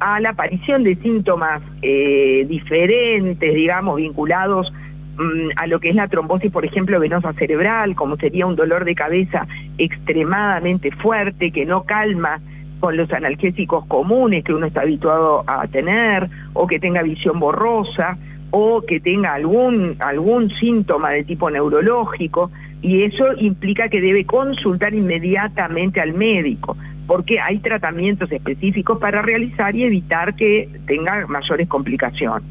[0.00, 4.72] a la aparición de síntomas eh, diferentes, digamos, vinculados
[5.16, 8.84] mm, a lo que es la trombosis, por ejemplo, venosa cerebral, como sería un dolor
[8.84, 9.46] de cabeza
[9.78, 12.40] extremadamente fuerte que no calma
[12.80, 18.18] con los analgésicos comunes que uno está habituado a tener, o que tenga visión borrosa,
[18.50, 22.50] o que tenga algún, algún síntoma de tipo neurológico,
[22.80, 29.74] y eso implica que debe consultar inmediatamente al médico porque hay tratamientos específicos para realizar
[29.74, 32.48] y evitar que tenga mayores complicaciones.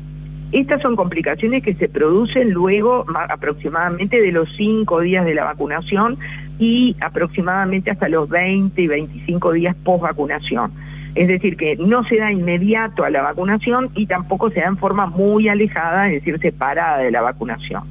[0.51, 6.17] Estas son complicaciones que se producen luego aproximadamente de los 5 días de la vacunación
[6.59, 10.73] y aproximadamente hasta los 20 y 25 días post vacunación.
[11.15, 14.77] Es decir, que no se da inmediato a la vacunación y tampoco se da en
[14.77, 17.83] forma muy alejada, es decir, separada de la vacunación.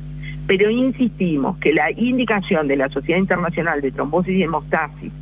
[0.46, 5.12] Pero insistimos que la indicación de la Sociedad Internacional de Trombosis y Hemostasis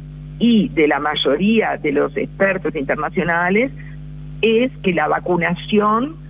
[0.40, 3.70] y de la mayoría de los expertos internacionales
[4.42, 6.27] es que la vacunación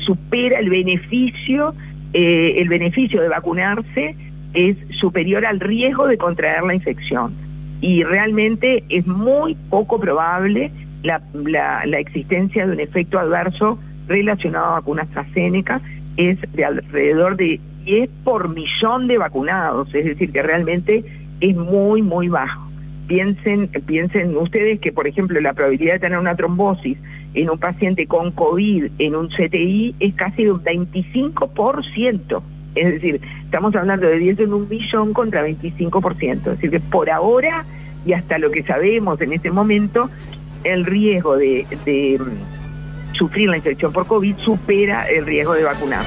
[0.00, 1.74] supera el beneficio,
[2.12, 4.16] eh, el beneficio de vacunarse
[4.54, 7.34] es superior al riesgo de contraer la infección.
[7.80, 10.70] Y realmente es muy poco probable
[11.02, 15.80] la, la existencia de un efecto adverso relacionado a vacunas AstraZeneca,
[16.16, 21.04] es de alrededor de 10 por millón de vacunados, es decir, que realmente
[21.40, 22.65] es muy, muy bajo
[23.06, 26.98] piensen, piensen ustedes que, por ejemplo, la probabilidad de tener una trombosis
[27.34, 32.42] en un paciente con COVID en un CTI es casi de un 25%.
[32.74, 36.36] Es decir, estamos hablando de 10 en un millón contra 25%.
[36.36, 37.64] Es decir, que por ahora
[38.04, 40.08] y hasta lo que sabemos en este momento,
[40.64, 46.04] el riesgo de, de mm, sufrir la infección por COVID supera el riesgo de vacunar.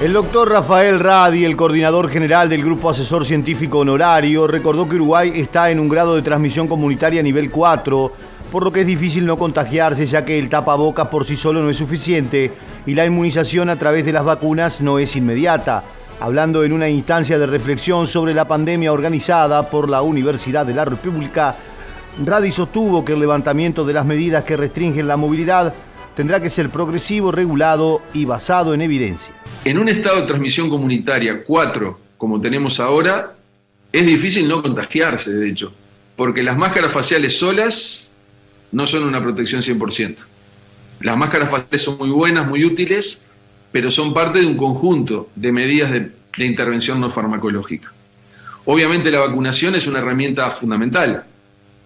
[0.00, 5.32] El doctor Rafael Radi, el coordinador general del Grupo Asesor Científico Honorario, recordó que Uruguay
[5.36, 8.12] está en un grado de transmisión comunitaria nivel 4,
[8.50, 11.70] por lo que es difícil no contagiarse ya que el tapabocas por sí solo no
[11.70, 12.50] es suficiente
[12.84, 15.84] y la inmunización a través de las vacunas no es inmediata.
[16.18, 20.84] Hablando en una instancia de reflexión sobre la pandemia organizada por la Universidad de la
[20.84, 21.54] República,
[22.24, 25.72] Radi sostuvo que el levantamiento de las medidas que restringen la movilidad
[26.14, 29.34] tendrá que ser progresivo, regulado y basado en evidencia.
[29.64, 33.34] En un estado de transmisión comunitaria 4, como tenemos ahora,
[33.92, 35.72] es difícil no contagiarse, de hecho,
[36.16, 38.08] porque las máscaras faciales solas
[38.72, 40.16] no son una protección 100%.
[41.00, 43.24] Las máscaras faciales son muy buenas, muy útiles,
[43.70, 47.92] pero son parte de un conjunto de medidas de, de intervención no farmacológica.
[48.64, 51.24] Obviamente la vacunación es una herramienta fundamental,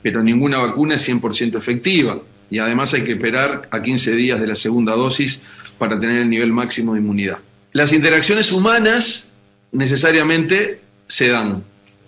[0.03, 2.19] pero ninguna vacuna es 100% efectiva
[2.51, 5.43] y además hay que esperar a 15 días de la segunda dosis
[5.79, 7.39] para tener el nivel máximo de inmunidad.
[7.73, 9.31] Las interacciones humanas
[9.73, 11.63] necesariamente se dan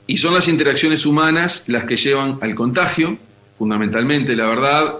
[0.06, 3.18] y son las interacciones humanas las que llevan al contagio,
[3.58, 4.96] fundamentalmente, la verdad,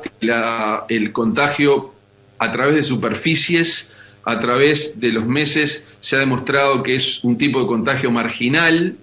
[0.88, 1.94] el contagio
[2.38, 7.38] a través de superficies, a través de los meses, se ha demostrado que es un
[7.38, 8.96] tipo de contagio marginal,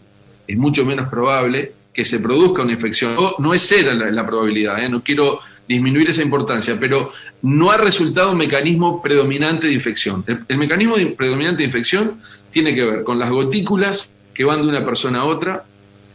[0.47, 3.15] es mucho menos probable que se produzca una infección.
[3.39, 4.89] No, es cero la, probabilidad, ¿eh?
[4.89, 7.11] no quiero disminuir esa importancia, pero
[7.41, 10.23] no ha resultado un mecanismo predominante de infección.
[10.47, 14.85] El, mecanismo predominante de infección tiene que ver con las gotículas que van de una
[14.85, 15.63] persona a otra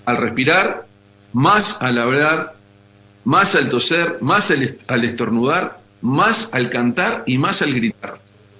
[0.05, 0.87] al respirar,
[1.33, 2.55] más al hablar,
[3.25, 8.19] más al toser, más al, estornudar, más al cantar y más al gritar,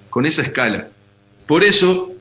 [0.09, 0.87] con esa escala.
[1.47, 2.11] Por eso,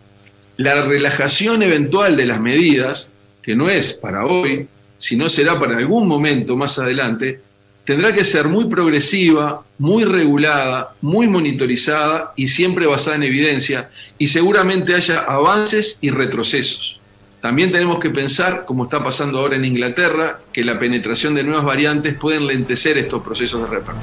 [0.56, 3.10] la relajación eventual de las medidas,
[3.42, 4.68] que no es para hoy,
[4.98, 7.40] sino será para algún momento más adelante,
[7.84, 14.26] tendrá que ser muy progresiva, muy regulada, muy monitorizada y siempre basada en evidencia y
[14.26, 17.00] seguramente haya avances y retrocesos.
[17.40, 21.64] También tenemos que pensar, como está pasando ahora en Inglaterra, que la penetración de nuevas
[21.64, 24.02] variantes puede enlentecer estos procesos de reparto.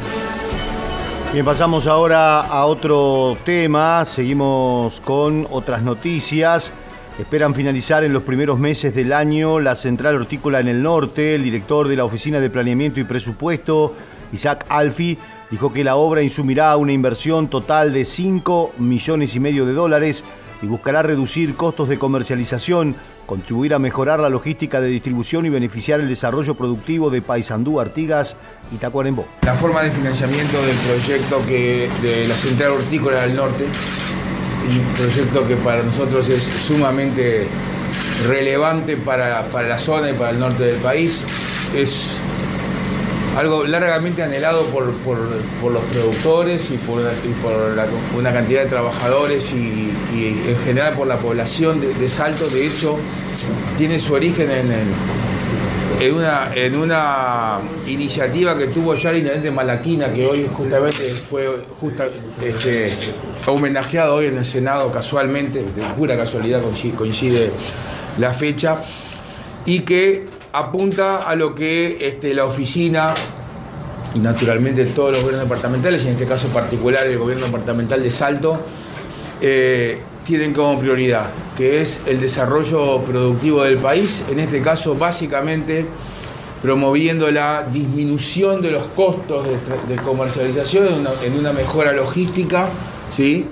[1.33, 6.71] Bien, pasamos ahora a otro tema, seguimos con otras noticias.
[7.19, 11.33] Esperan finalizar en los primeros meses del año la central hortícola en el norte.
[11.33, 13.95] El director de la Oficina de Planeamiento y Presupuesto,
[14.31, 15.17] Isaac Alfi,
[15.49, 20.23] dijo que la obra insumirá una inversión total de 5 millones y medio de dólares
[20.61, 22.95] y buscará reducir costos de comercialización,
[23.25, 28.37] contribuir a mejorar la logística de distribución y beneficiar el desarrollo productivo de Paysandú, Artigas
[28.71, 29.25] y Tacuarembó.
[29.41, 33.65] La forma de financiamiento del proyecto que, de la Central Hortícola del Norte,
[34.69, 37.47] un proyecto que para nosotros es sumamente
[38.27, 41.23] relevante para, para la zona y para el norte del país,
[41.75, 42.17] es
[43.37, 45.17] algo largamente anhelado por, por,
[45.61, 47.01] por los productores y por,
[47.43, 47.53] por
[48.17, 49.91] una cantidad de trabajadores y,
[50.49, 52.47] en general por la población de, de Salto.
[52.47, 52.97] De hecho,
[53.77, 55.27] tiene su origen en, en-
[55.99, 61.63] en una, en una iniciativa que tuvo ya el intendente Malaquina, que hoy justamente fue
[61.79, 62.07] justa,
[62.43, 62.93] este,
[63.47, 66.61] homenajeado hoy en el Senado casualmente, de pura casualidad
[66.95, 67.51] coincide,
[68.19, 68.79] la fecha,
[69.65, 73.13] y que apunta a lo que este, la oficina
[74.13, 78.11] y naturalmente todos los gobiernos departamentales, y en este caso particular el gobierno departamental de
[78.11, 78.59] Salto,
[79.41, 85.85] eh, tienen como prioridad, que es el desarrollo productivo del país, en este caso básicamente
[86.61, 89.47] promoviendo la disminución de los costos
[89.87, 92.67] de, comercialización en una, mejora logística,
[93.09, 93.45] ¿sí?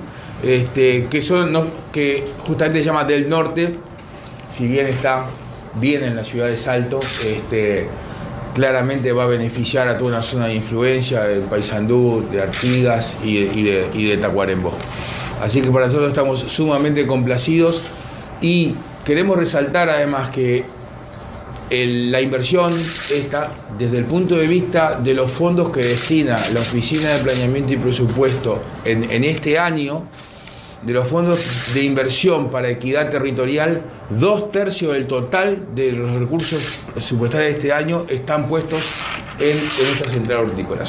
[0.43, 3.75] este, que, son, no- que justamente se llama del norte,
[4.49, 5.27] si bien está
[5.79, 7.87] bien en la ciudad de Salto, este,
[8.53, 13.45] claramente va a beneficiar a toda una zona de influencia de Paysandú, de Artigas y
[13.45, 14.73] de, y y de Tacuarembó.
[15.41, 17.81] Así que para nosotros estamos sumamente complacidos
[18.41, 20.63] y queremos resaltar además que
[21.69, 22.73] la inversión
[23.11, 27.73] esta, desde el punto de vista de los fondos que destina la Oficina de Planeamiento
[27.73, 30.03] y Presupuesto en, este año,
[30.83, 31.39] de los fondos
[31.73, 33.81] de inversión para equidad territorial,
[34.11, 38.81] dos tercios del total de los recursos presupuestarios de este año están puestos
[39.39, 40.83] en, esta central hortícola.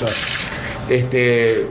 [0.91, 1.67] Este,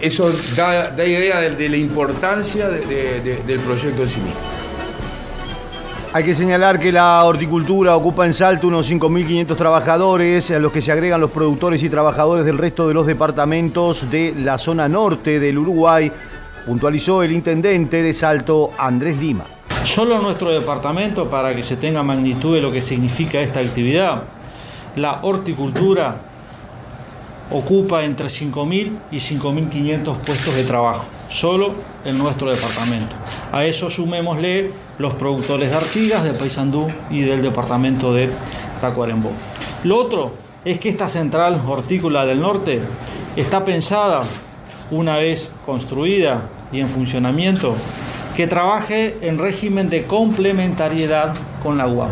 [0.00, 4.20] eso da, da idea de, de la importancia de- de- de- del proyecto en sí
[4.20, 4.38] mismo.
[6.12, 10.80] Hay que señalar que la horticultura ocupa en Salto unos 5.500 trabajadores, a los que
[10.80, 15.38] se agregan los productores y trabajadores del resto de los departamentos de la zona norte
[15.38, 16.10] del Uruguay,
[16.64, 19.44] puntualizó el intendente de Salto, Andrés Lima.
[19.84, 24.22] Solo en nuestro departamento, para que se tenga magnitud de lo que significa esta actividad,
[24.96, 26.16] la horticultura
[27.50, 31.72] ocupa entre 5.000 y 5.500 puestos de trabajo, solo
[32.04, 33.16] en nuestro departamento.
[33.52, 38.28] A eso sumémosle los productores de Artigas, de Paysandú y del departamento de
[38.80, 39.30] Tacuarembó.
[39.84, 40.32] Lo otro
[40.64, 42.80] es que esta central hortícola del norte
[43.36, 44.22] está pensada,
[44.90, 46.42] una vez construida
[46.72, 47.74] y en funcionamiento,
[48.36, 52.10] que trabaje en régimen de complementariedad con la UAM.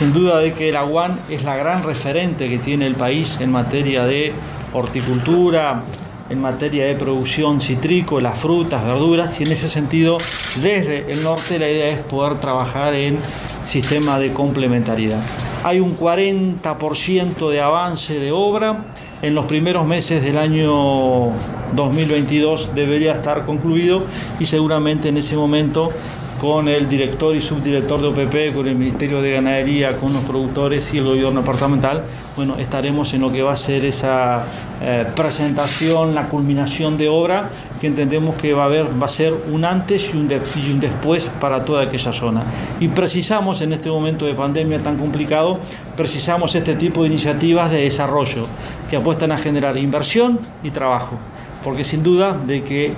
[0.00, 3.52] Sin duda de que la UAN es la gran referente que tiene el país en
[3.52, 4.32] materia de
[4.72, 5.82] horticultura,
[6.30, 10.16] en materia de producción citrícola, frutas, verduras, y en ese sentido,
[10.62, 13.18] desde el norte la idea es poder trabajar en
[13.62, 15.20] sistema de complementariedad.
[15.64, 18.86] Hay un 40% de avance de obra.
[19.20, 21.26] En los primeros meses del año
[21.74, 24.04] 2022 debería estar concluido
[24.38, 25.92] y seguramente en ese momento
[26.40, 30.94] con el director y subdirector de OPP, con el Ministerio de Ganadería, con los productores
[30.94, 34.44] y el gobierno departamental, bueno, estaremos en lo que va a ser esa
[34.80, 39.34] eh, presentación, la culminación de obra, que entendemos que va a, haber, va a ser
[39.52, 42.42] un antes y un, de- y un después para toda aquella zona.
[42.80, 45.58] Y precisamos en este momento de pandemia tan complicado,
[45.94, 48.46] precisamos este tipo de iniciativas de desarrollo
[48.88, 51.18] que apuestan a generar inversión y trabajo,
[51.62, 52.94] porque sin duda de que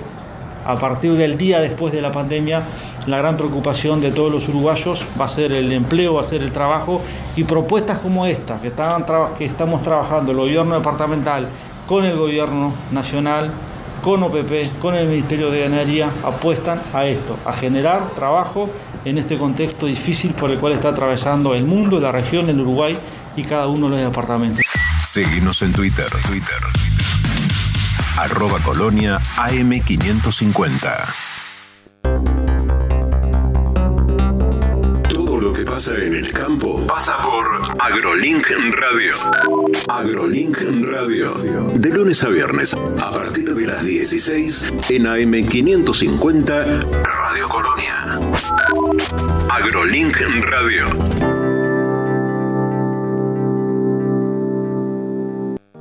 [0.65, 2.63] a partir del día después de la pandemia,
[3.07, 6.43] la gran preocupación de todos los uruguayos va a ser el empleo, va a ser
[6.43, 7.01] el trabajo
[7.35, 8.71] y propuestas como esta que,
[9.37, 11.47] que estamos trabajando el gobierno departamental
[11.87, 13.51] con el gobierno nacional,
[14.01, 18.69] con OPP, con el Ministerio de Ganadería, apuestan a esto, a generar trabajo
[19.05, 22.97] en este contexto difícil por el cual está atravesando el mundo, la región, el Uruguay
[23.35, 24.65] y cada uno de los departamentos.
[25.05, 26.07] Seguinos en Twitter.
[26.27, 26.92] Twitter.
[28.17, 31.13] Arroba Colonia AM550.
[35.09, 37.45] Todo lo que pasa en el campo pasa por
[37.81, 39.15] AgroLink Radio.
[39.89, 41.33] AgroLink Radio.
[41.73, 48.19] De lunes a viernes, a partir de las 16 en AM550 Radio Colonia.
[49.49, 51.32] AgroLink Radio.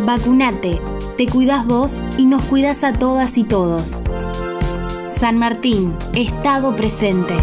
[0.00, 0.80] Vacunate,
[1.16, 4.00] te cuidas vos y nos cuidas a todas y todos.
[5.06, 7.36] San Martín, Estado presente.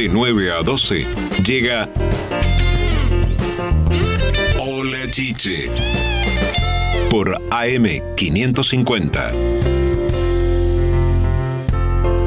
[0.00, 1.06] De 9 a 12
[1.44, 1.86] llega
[4.58, 5.68] Hola Chiche
[7.10, 7.84] por AM
[8.16, 9.32] 550.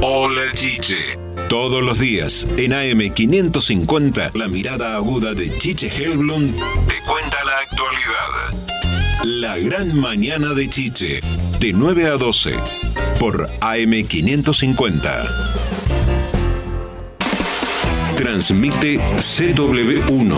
[0.03, 1.17] Hola Chiche.
[1.49, 6.53] Todos los días en AM 550 la mirada aguda de Chiche Helblum
[6.88, 9.24] te cuenta la actualidad.
[9.24, 11.21] La gran mañana de Chiche,
[11.59, 12.53] de 9 a 12
[13.19, 15.62] por AM 550.
[18.16, 20.32] Transmite CW1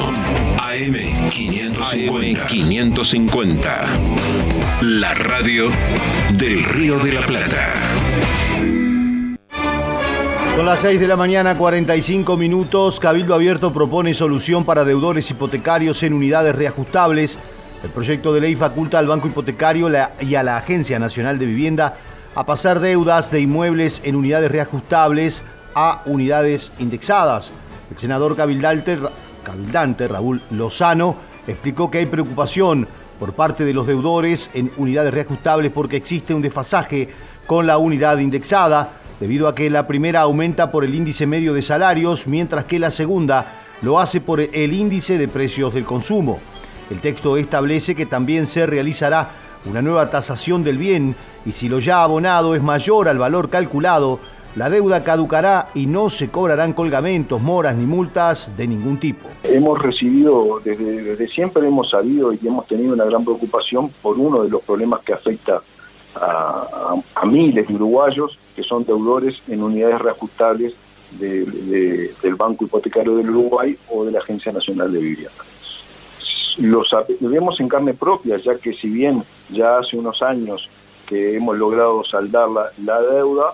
[0.57, 2.47] AM 550.
[2.47, 3.82] 550.
[4.82, 5.69] La radio
[6.38, 7.73] del Río de la Plata.
[10.55, 13.01] Son las 6 de la mañana, 45 minutos.
[13.01, 17.38] Cabildo Abierto propone solución para deudores hipotecarios en unidades reajustables.
[17.84, 19.89] El proyecto de ley faculta al Banco Hipotecario
[20.21, 21.97] y a la Agencia Nacional de Vivienda
[22.36, 25.43] a pasar deudas de inmuebles en unidades reajustables
[25.76, 27.51] a unidades indexadas.
[27.91, 31.15] El senador cabildante, Raúl Lozano
[31.47, 32.88] explicó que hay preocupación
[33.19, 37.09] por parte de los deudores en unidades reajustables porque existe un desfasaje
[37.45, 41.61] con la unidad indexada, debido a que la primera aumenta por el índice medio de
[41.61, 46.39] salarios, mientras que la segunda lo hace por el índice de precios del consumo.
[46.89, 49.29] El texto establece que también se realizará
[49.65, 51.15] una nueva tasación del bien
[51.45, 54.19] y si lo ya abonado es mayor al valor calculado,
[54.55, 59.27] la deuda caducará y no se cobrarán colgamentos, moras ni multas de ningún tipo.
[59.43, 64.49] Hemos recibido, desde, siempre hemos sabido y hemos tenido una gran preocupación por uno de
[64.49, 65.61] los problemas que afecta
[66.15, 66.95] a,
[67.25, 70.73] miles de uruguayos que son deudores en unidades reajustables
[71.19, 75.31] de- de- del Banco Hipotecario del Uruguay o de la Agencia Nacional de Vivienda.
[76.59, 76.83] Lo
[77.29, 80.69] vemos en carne propia, ya que si bien ya hace unos años
[81.05, 82.47] que hemos logrado saldar
[82.85, 83.53] la deuda,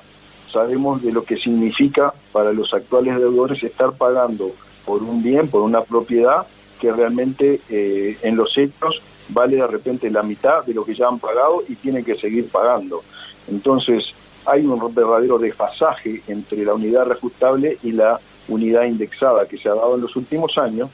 [0.51, 4.51] sabemos de lo que significa para los actuales deudores estar pagando
[4.85, 6.45] por un bien, por una propiedad
[6.79, 11.07] que realmente eh, en los hechos vale de repente la mitad de lo que ya
[11.07, 13.03] han pagado y tienen que seguir pagando.
[13.49, 14.13] Entonces
[14.45, 19.75] hay un verdadero desfasaje entre la unidad reajustable y la unidad indexada que se ha
[19.75, 20.89] dado en los últimos años,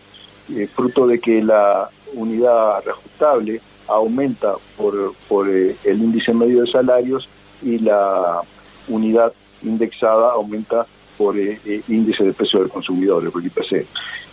[0.54, 6.72] eh, fruto de que la unidad reajustable aumenta por, por eh, el índice medio de
[6.72, 7.28] salarios
[7.62, 8.42] y la
[8.90, 9.34] unidad
[9.64, 10.86] indexada aumenta
[11.18, 13.86] por eh, eh, índice de precio del consumidor, por IPC.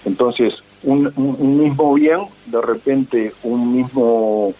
[0.04, 0.54] Entonces,
[0.84, 4.52] un, mismo bien, de repente un mismo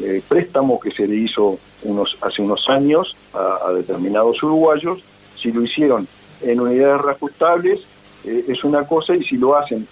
[0.00, 5.02] eh, préstamo que se le hizo unos, hace unos años a, determinados uruguayos,
[5.36, 6.06] si lo hicieron
[6.42, 7.80] en unidades reajustables
[8.24, 9.86] eh, es una cosa y si lo hacen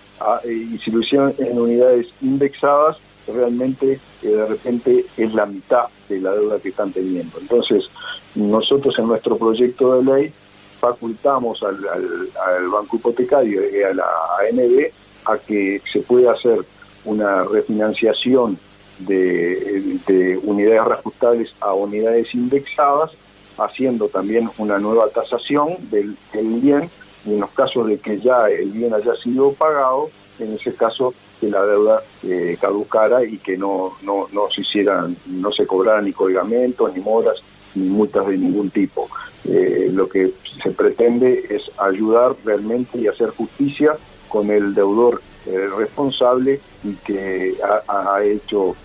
[0.44, 6.20] y si lo hicieron en unidades indexadas realmente eh, de repente es la mitad de
[6.20, 7.38] la deuda que están teniendo.
[7.40, 7.88] Entonces
[8.34, 10.32] nosotros en nuestro proyecto de ley
[10.80, 14.06] facultamos al, al- Banco Hipotecario y a la
[14.48, 14.90] ANB
[15.26, 16.64] a que se pueda hacer
[17.04, 18.58] una refinanciación
[19.00, 23.10] de, de unidades reajustables a unidades indexadas,
[23.58, 26.90] haciendo también una nueva tasación del, del bien
[27.26, 31.12] y en los casos de que ya el bien haya sido pagado, en ese caso
[31.40, 36.04] que la deuda eh, caducara y que no, no, no se hicieran, no se cobraran
[36.04, 37.36] ni colgamentos, ni moras,
[37.74, 39.08] ni multas de ningún tipo.
[39.44, 40.32] Eh, lo que
[40.62, 43.96] se pretende es ayudar realmente y hacer justicia
[44.28, 47.56] con el deudor eh, responsable y que
[47.88, 48.76] ha, hecho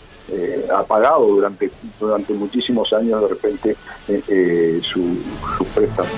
[0.73, 3.75] ha pagado durante durante muchísimos años de repente
[4.07, 5.17] eh, eh, su
[5.73, 6.09] préstamo.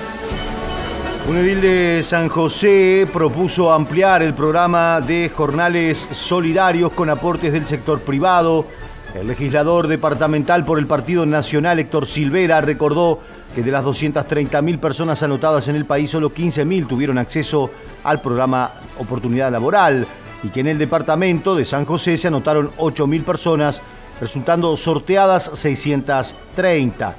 [1.28, 7.68] Un edil de San José propuso ampliar el programa de jornales solidarios con aportes del
[7.68, 8.66] sector privado.
[9.14, 13.20] El legislador departamental por el Partido Nacional, Héctor Silvera, recordó
[13.54, 17.72] que de las 230.000 personas anotadas en el país, solo 15.000 tuvieron acceso
[18.06, 20.08] al programa Oportunidad Laboral
[20.44, 23.82] y que en el departamento de San José se anotaron 8.000 personas,
[24.22, 27.16] resultando sorteadas 630.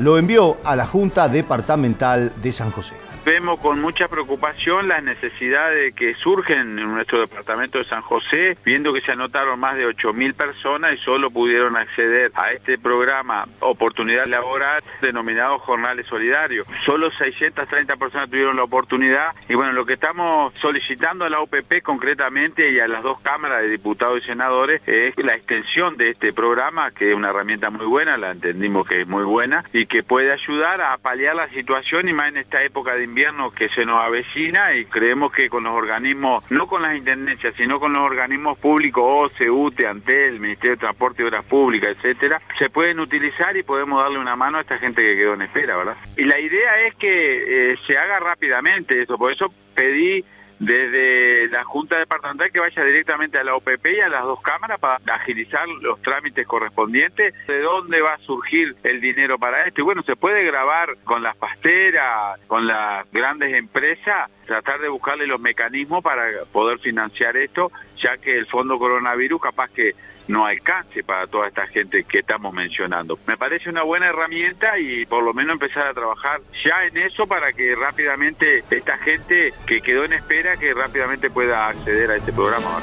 [0.00, 3.07] Lo envió a la Junta Departamental de San José.
[3.28, 8.94] Vemos con mucha preocupación las necesidades que surgen en nuestro departamento de San José, viendo
[8.94, 14.26] que se anotaron más de 8.000 personas y solo pudieron acceder a este programa Oportunidad
[14.26, 16.66] Laboral denominado Jornales Solidarios.
[16.86, 21.82] Solo 630 personas tuvieron la oportunidad y bueno, lo que estamos solicitando a la OPP
[21.82, 26.32] concretamente y a las dos cámaras de diputados y senadores es la extensión de este
[26.32, 30.02] programa, que es una herramienta muy buena, la entendimos que es muy buena y que
[30.02, 33.17] puede ayudar a paliar la situación y más en esta época de invierno
[33.56, 37.80] que se nos avecina y creemos que con los organismos, no con las intendencias, sino
[37.80, 42.70] con los organismos públicos, OCE, UTE, ANTEL, Ministerio de Transporte y Obras Públicas, etcétera, se
[42.70, 45.96] pueden utilizar y podemos darle una mano a esta gente que quedó en espera, ¿verdad?
[46.16, 50.24] Y la idea es que eh, se haga rápidamente eso, por eso pedí
[50.58, 54.78] desde la Junta Departamental que vaya directamente a la OPP y a las dos cámaras
[54.78, 59.80] para agilizar los trámites correspondientes, de dónde va a surgir el dinero para esto.
[59.80, 65.26] Y bueno, se puede grabar con las pasteras, con las grandes empresas, tratar de buscarle
[65.26, 69.94] los mecanismos para poder financiar esto, ya que el fondo coronavirus capaz que
[70.28, 73.18] no alcance para toda esta gente que estamos mencionando.
[73.26, 77.26] Me parece una buena herramienta y por lo menos empezar a trabajar ya en eso
[77.26, 82.32] para que rápidamente esta gente que quedó en espera, que rápidamente pueda acceder a este
[82.32, 82.80] programa.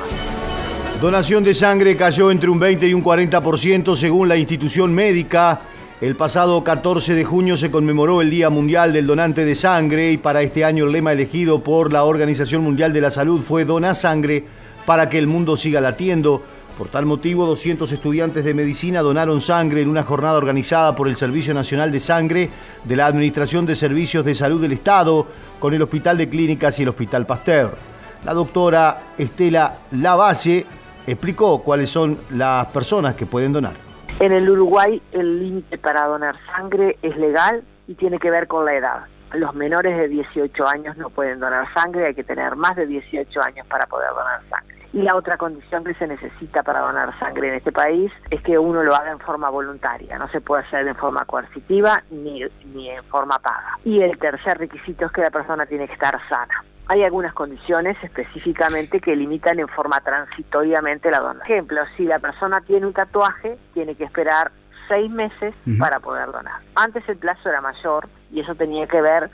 [0.99, 5.61] Donación de sangre cayó entre un 20 y un 40% según la institución médica.
[6.01, 10.17] El pasado 14 de junio se conmemoró el Día Mundial del Donante de Sangre y
[10.17, 13.93] para este año el lema elegido por la Organización Mundial de la Salud fue Dona
[13.93, 14.43] Sangre
[14.85, 16.43] para que el mundo siga latiendo.
[16.77, 21.15] Por tal motivo, 200 estudiantes de medicina donaron sangre en una jornada organizada por el
[21.15, 22.49] Servicio Nacional de Sangre
[22.83, 25.25] de la Administración de Servicios de Salud del Estado
[25.57, 27.75] con el Hospital de Clínicas y el Hospital Pasteur.
[28.25, 30.65] La doctora Estela Lavalle
[31.07, 33.73] explicó cuáles son las personas que pueden donar.
[34.19, 38.65] En el Uruguay el límite para donar sangre es legal y tiene que ver con
[38.65, 39.05] la edad.
[39.33, 43.41] Los menores de 18 años no pueden donar sangre, hay que tener más de 18
[43.41, 44.74] años para poder donar sangre.
[44.95, 48.57] Y la otra condición que se necesita para donar sangre en este país es que
[48.57, 52.43] uno lo haga en forma voluntaria, no se puede hacer en forma coercitiva ni,
[52.73, 53.77] ni en forma paga.
[53.83, 56.63] Y el tercer requisito es que la persona tiene que estar sana.
[56.87, 61.39] Hay algunas condiciones específicamente que limitan en forma transitoriamente la donación.
[61.39, 64.53] Por ejemplo, si la persona tiene un tatuaje, tiene que esperar
[64.87, 66.61] seis meses para poder donar.
[66.73, 69.29] Antes el plazo era mayor y eso tenía que ver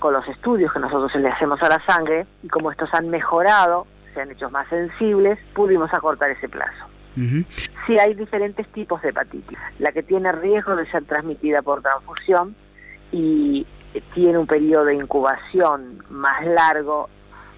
[0.00, 3.86] con los estudios que nosotros le hacemos a la sangre y como estos han mejorado
[4.14, 6.86] se han hecho más sensibles, pudimos acortar ese plazo.
[7.86, 9.56] Si hay diferentes tipos de hepatitis.
[9.78, 12.56] La que tiene riesgo de ser transmitida por transfusión
[13.12, 13.66] y
[14.14, 17.08] tiene un periodo de incubación más largo,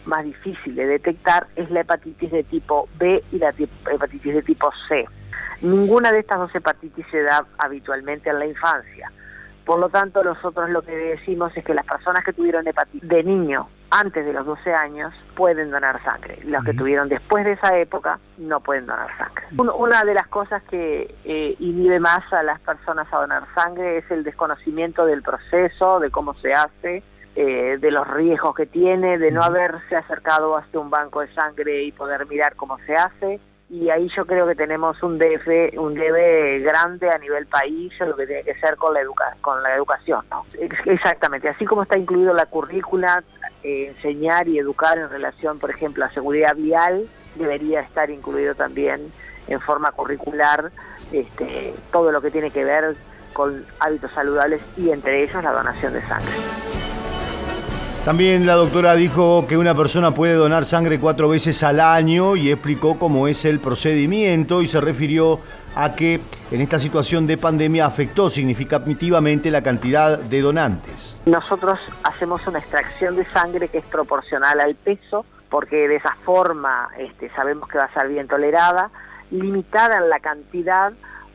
[0.05, 3.55] más difícil de detectar, es la hepatitis de tipo B y la
[3.91, 5.07] hepatitis de tipo C.
[5.63, 9.11] Ninguna de estas dos hepatitis se da habitualmente en la infancia.
[9.65, 13.25] Por lo tanto, nosotros lo que decimos es que las personas que tuvieron hepatitis de
[13.25, 16.39] niño antes de los 12 años pueden donar sangre.
[16.45, 19.47] Los que tuvieron después de esa época no pueden donar sangre.
[19.77, 24.11] Una de las cosas que eh, inhibe más a las personas a donar sangre es
[24.11, 27.03] el desconocimiento del proceso, de cómo se hace,
[27.35, 31.83] eh, de los riesgos que tiene, de no haberse acercado hasta un banco de sangre
[31.83, 35.95] y poder mirar cómo se hace y ahí yo creo que tenemos un debe, un
[35.95, 39.75] debe grande a nivel país lo que tiene que ser con la, educa con la
[39.75, 40.25] educación.
[40.31, 40.47] ¿no?
[40.85, 43.25] Exactamente, así como está incluido la currícula,
[43.67, 49.13] enseñar y educar en relación, por ejemplo, a seguridad vial, debería estar incluido también
[49.49, 50.71] en forma curricular
[51.13, 52.97] este, todo lo que tiene que ver
[53.33, 56.33] con hábitos saludables y entre ellos la donación de sangre.
[58.05, 62.53] También la doctora dijo que una persona puede donar sangre cuatro veces al año y
[62.53, 65.41] explicó cómo es el procedimiento y se refirió
[65.75, 66.21] a que
[66.51, 71.17] en esta situación de pandemia afectó significativamente la cantidad de donantes.
[71.27, 76.89] Nosotros hacemos una extracción de sangre que es proporcional al peso, porque de esa forma
[76.99, 78.91] este, sabemos que va a ser bien tolerada,
[79.31, 80.93] limitada en la cantidad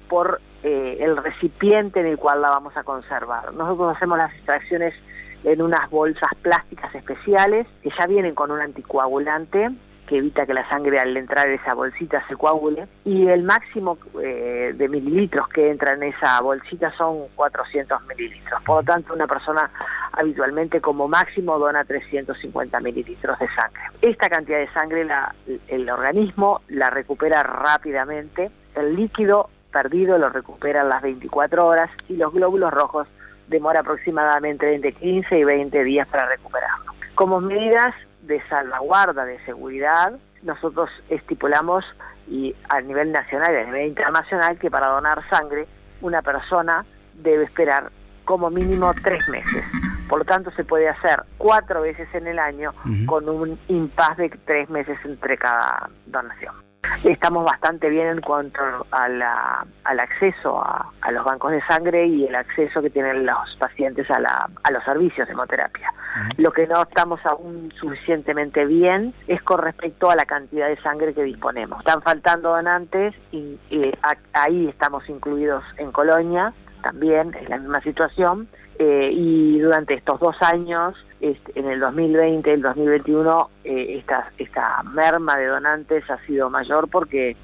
[0.07, 3.53] por eh, el recipiente en el cual la vamos a conservar.
[3.53, 4.93] Nosotros hacemos las extracciones
[5.43, 9.71] en unas bolsas plásticas especiales que ya vienen con un anticoagulante
[10.11, 13.97] que evita que la sangre al entrar en esa bolsita se coagule y el máximo
[14.21, 18.61] eh, de mililitros que entra en esa bolsita son 400 mililitros.
[18.63, 19.71] Por lo tanto, una persona
[20.11, 23.83] habitualmente como máximo dona 350 mililitros de sangre.
[24.01, 25.07] Esta cantidad de sangre
[25.69, 32.17] el organismo la recupera rápidamente, el líquido perdido lo recupera en las 24 horas y
[32.17, 33.07] los glóbulos rojos
[33.47, 36.91] demora aproximadamente entre 15 y 20 días para recuperarlo.
[37.15, 37.95] Como medidas
[38.31, 41.83] de salvaguarda de seguridad, nosotros estipulamos
[42.29, 45.67] y a nivel nacional y a nivel internacional que para donar sangre
[46.01, 47.91] una persona debe esperar
[48.23, 49.63] como mínimo tres meses,
[50.07, 52.73] Por lo tanto, se puede hacer cuatro veces en el año
[53.05, 56.70] con un impas de tres meses entre cada donación.
[57.03, 58.59] Estamos bastante bien en cuanto
[58.91, 63.25] a la- al acceso a, a los bancos de sangre y el acceso que tienen
[63.25, 65.93] los pacientes a, la- a los servicios de hemoterapia.
[66.37, 71.13] Lo que no estamos aún suficientemente bien es con respecto a la cantidad de sangre
[71.13, 71.79] que disponemos.
[71.79, 73.57] Están faltando donantes y,
[74.03, 78.47] a- ahí estamos incluidos en Colonia, también es la misma situación.
[78.79, 84.31] Eh, y durante estos dos años, este, en el 2020 y el 2021, eh, esta,
[84.39, 87.37] esta merma de donantes ha sido mayor porque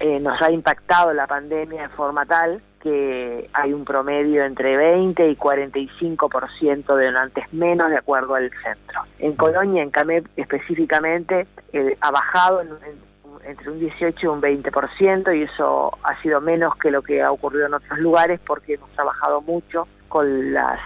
[0.00, 5.28] eh, nos ha impactado la pandemia de forma tal que hay un promedio entre 20
[5.30, 9.02] y 45% de donantes menos de acuerdo al centro.
[9.18, 11.46] En Colonia, en CAMEP específicamente,
[12.00, 13.09] ha bajado en- en-
[13.50, 17.30] entre un 18 y un 20% y eso ha sido menos que lo que ha
[17.30, 20.80] ocurrido en otros lugares porque hemos trabajado mucho con las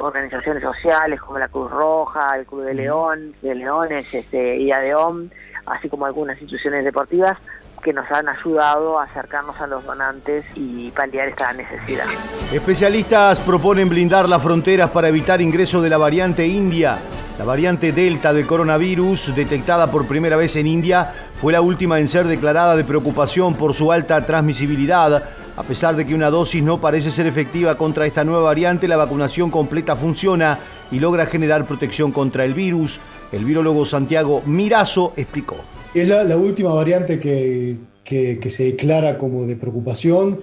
[0.00, 5.28] organizaciones sociales como la Cruz Roja, el Club de León, de Leones, este, y ADEOM,
[5.66, 7.36] así como algunas instituciones deportivas
[7.82, 12.06] que nos han ayudado a acercarnos a los donantes y paliar esta necesidad.
[12.52, 16.98] Especialistas proponen blindar las fronteras para evitar ingreso de la variante india.
[17.38, 22.08] La variante Delta del coronavirus, detectada por primera vez en India, fue la última en
[22.08, 25.24] ser declarada de preocupación por su alta transmisibilidad.
[25.56, 28.96] A pesar de que una dosis no parece ser efectiva contra esta nueva variante, la
[28.96, 30.58] vacunación completa funciona
[30.90, 33.00] y logra generar protección contra el virus.
[33.32, 35.56] El virólogo Santiago Mirazo explicó.
[35.94, 40.40] Es la, última variante que- que se declara como de preocupación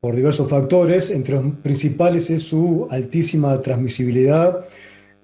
[0.00, 1.10] por diversos factores.
[1.10, 4.64] Entre los principales es su altísima transmisibilidad.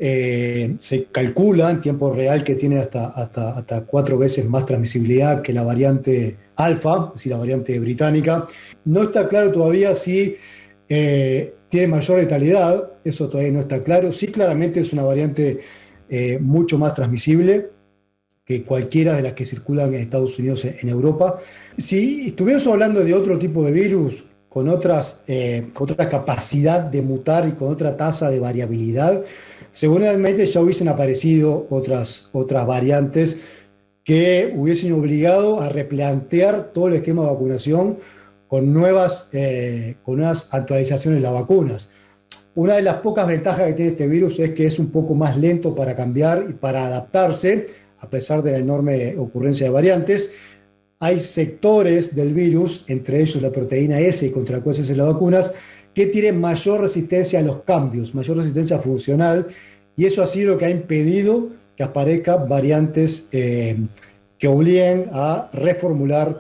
[0.02, 5.42] Eh, se calcula en tiempo real que tiene hasta, hasta, hasta cuatro veces más transmisibilidad
[5.42, 8.46] que la variante alfa, es decir, la variante británica.
[8.86, 10.36] No está claro todavía si
[10.88, 14.10] eh, tiene mayor letalidad, eso todavía no está claro.
[14.10, 15.60] Sí, claramente es una variante
[16.08, 17.68] eh, mucho más transmisible
[18.42, 21.36] que cualquiera de las que circulan en Estados Unidos en Europa.
[21.76, 27.48] Si estuviéramos hablando de otro tipo de virus con, otras, eh, otra capacidad de mutar
[27.48, 29.22] y con otra tasa de variabilidad,
[29.70, 33.38] seguramente ya hubiesen aparecido otras, otras variantes
[34.04, 37.98] que hubiesen obligado a replantear todo el esquema de vacunación
[38.48, 41.88] con nuevas, eh, con nuevas actualizaciones de las vacunas.
[42.56, 45.36] Una de las pocas ventajas que tiene este virus es que es un poco más
[45.36, 47.66] lento para cambiar y para adaptarse,
[48.00, 50.32] a pesar de la enorme ocurrencia de variantes.
[51.02, 55.06] Hay sectores del virus, entre ellos la proteína S contra la cual se hacen las
[55.06, 55.50] vacunas,
[55.94, 59.46] que tienen mayor resistencia a los cambios, mayor resistencia funcional,
[59.96, 63.78] y eso ha sido lo que ha impedido que aparezcan variantes eh,
[64.38, 66.38] que obliguen a reformular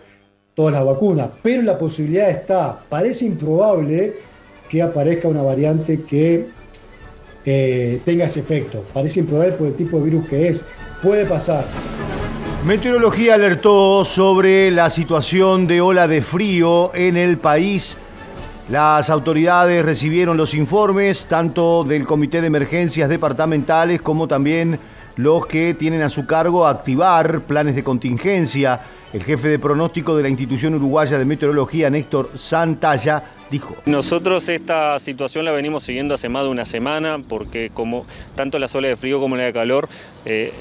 [0.52, 1.30] todas las vacunas.
[1.42, 4.16] Pero la posibilidad está, parece improbable
[4.68, 6.48] que aparezca una variante que
[7.46, 8.84] eh, tenga ese efecto.
[8.92, 10.66] Parece improbable por el tipo de virus que es.
[11.02, 11.64] Puede pasar.
[12.64, 17.96] Meteorología alertó sobre la situación de ola de frío en el país.
[18.68, 24.78] Las autoridades recibieron los informes tanto del Comité de Emergencias Departamentales como también
[25.16, 28.78] los que tienen a su cargo activar planes de contingencia.
[29.14, 33.24] El jefe de pronóstico de la institución uruguaya de meteorología, Néstor Santalla,
[33.84, 38.68] Nosotros esta situación la venimos siguiendo hace más de una semana porque como tanto la
[38.72, 39.88] ola de frío como la de calor,
[40.24, 40.52] eh,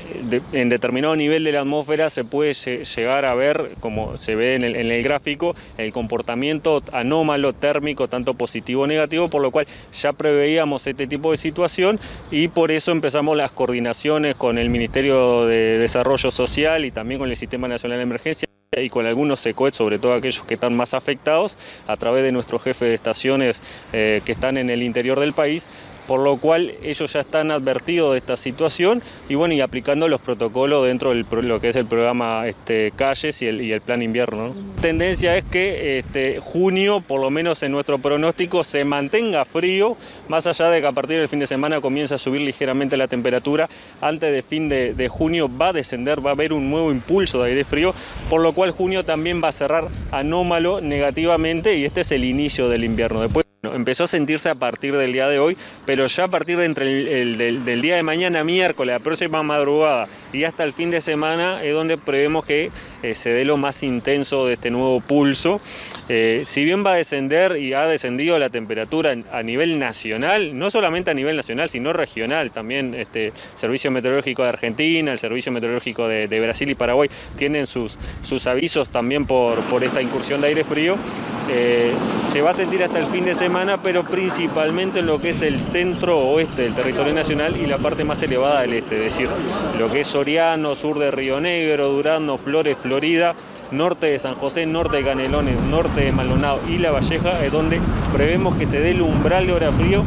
[0.53, 4.55] en determinado nivel de la atmósfera se puede lle- llegar a ver, como se ve
[4.55, 10.13] en el gráfico, el comportamiento anómalo térmico, tanto positivo o negativo, por lo cual ya
[10.13, 11.99] preveíamos este tipo de situación
[12.31, 17.29] y por eso empezamos las coordinaciones con el Ministerio de Desarrollo Social y también con
[17.29, 20.93] el Sistema Nacional de Emergencia y con algunos SECOET, sobre todo aquellos que están más
[20.93, 21.57] afectados,
[21.87, 23.63] a través de nuestros jefes de estaciones
[23.93, 25.67] eh, que están en el interior del país,
[26.09, 30.19] por lo cual ellos ya están advertidos de esta situación y bueno, y aplicando los
[30.19, 34.01] protocolos dentro de lo que es el programa este, Calles y el, y el plan
[34.01, 34.55] invierno.
[34.81, 39.97] tendencia es que este, junio, por lo menos en nuestro pronóstico, se mantenga frío,
[40.27, 43.07] más allá de que a partir del fin de semana comienza a subir ligeramente la
[43.07, 43.69] temperatura,
[44.01, 47.43] antes de fin de, de junio va a descender, va a haber un nuevo impulso
[47.43, 47.93] de aire frío,
[48.31, 52.67] por lo cual junio también va a cerrar anómalo negativamente y este es el inicio
[52.67, 53.21] del invierno.
[53.21, 56.65] Después empezó a sentirse a partir del día de hoy, pero ya a partir de
[56.65, 60.73] entre el, el- del, del día de mañana, miércoles, la próxima madrugada y hasta el
[60.73, 62.71] fin de semana es donde prevemos que
[63.03, 65.59] eh, se dé lo más intenso de este nuevo pulso.
[66.11, 70.71] Eh, si bien va a descender y ha descendido la temperatura a nivel nacional, no
[70.71, 76.07] solamente a nivel nacional, sino regional, también este Servicio Meteorológico de Argentina, el Servicio Meteorológico
[76.07, 80.47] de, de Brasil y Paraguay tienen sus, sus avisos también por, por esta incursión de
[80.47, 80.97] aire frío.
[81.51, 81.93] eh,
[82.31, 85.41] se va a sentir hasta el fin de semana, pero principalmente en lo que es
[85.41, 89.29] el centro oeste del territorio nacional y la parte más elevada del este, es decir,
[89.77, 93.35] lo que es Soriano, sur de Río Negro, Durano, Flores, Florida,
[93.71, 97.79] norte de San José, norte de Canelones, norte de Maldonado y La Valleja, es donde
[98.13, 100.03] prevemos que se dé el umbral de hora frío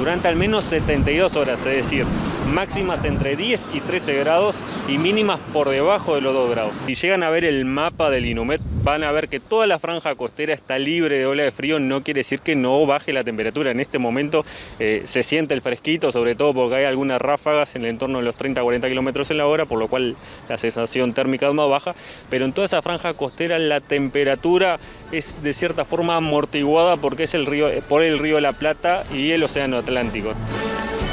[0.00, 2.06] durante al menos 72 horas, es decir,
[2.54, 4.56] máximas entre 10 y 13 grados
[4.88, 6.72] y mínimas por debajo de los 2 grados.
[6.86, 10.14] Si llegan a ver el mapa del Inumet, van a ver que toda la franja
[10.14, 13.70] costera está libre de ola de frío, no quiere decir que no baje la temperatura.
[13.72, 14.46] En este momento
[14.78, 18.24] eh, se siente el fresquito, sobre todo porque hay algunas ráfagas en el entorno de
[18.24, 20.16] los 30-40 kilómetros en la hora, por lo cual
[20.48, 21.94] la sensación térmica es más baja,
[22.30, 24.80] pero en toda esa franja costera la temperatura
[25.12, 29.30] es de cierta forma amortiguada porque es el río, por el río la Plata y
[29.32, 30.32] el océano Atlántico.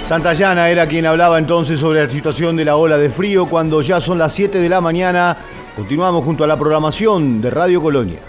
[0.07, 3.99] Santayana era quien hablaba entonces sobre la situación de la ola de frío cuando ya
[3.99, 5.35] son las 7 de la mañana.
[5.75, 8.19] Continuamos junto a la programación de Radio Colonia.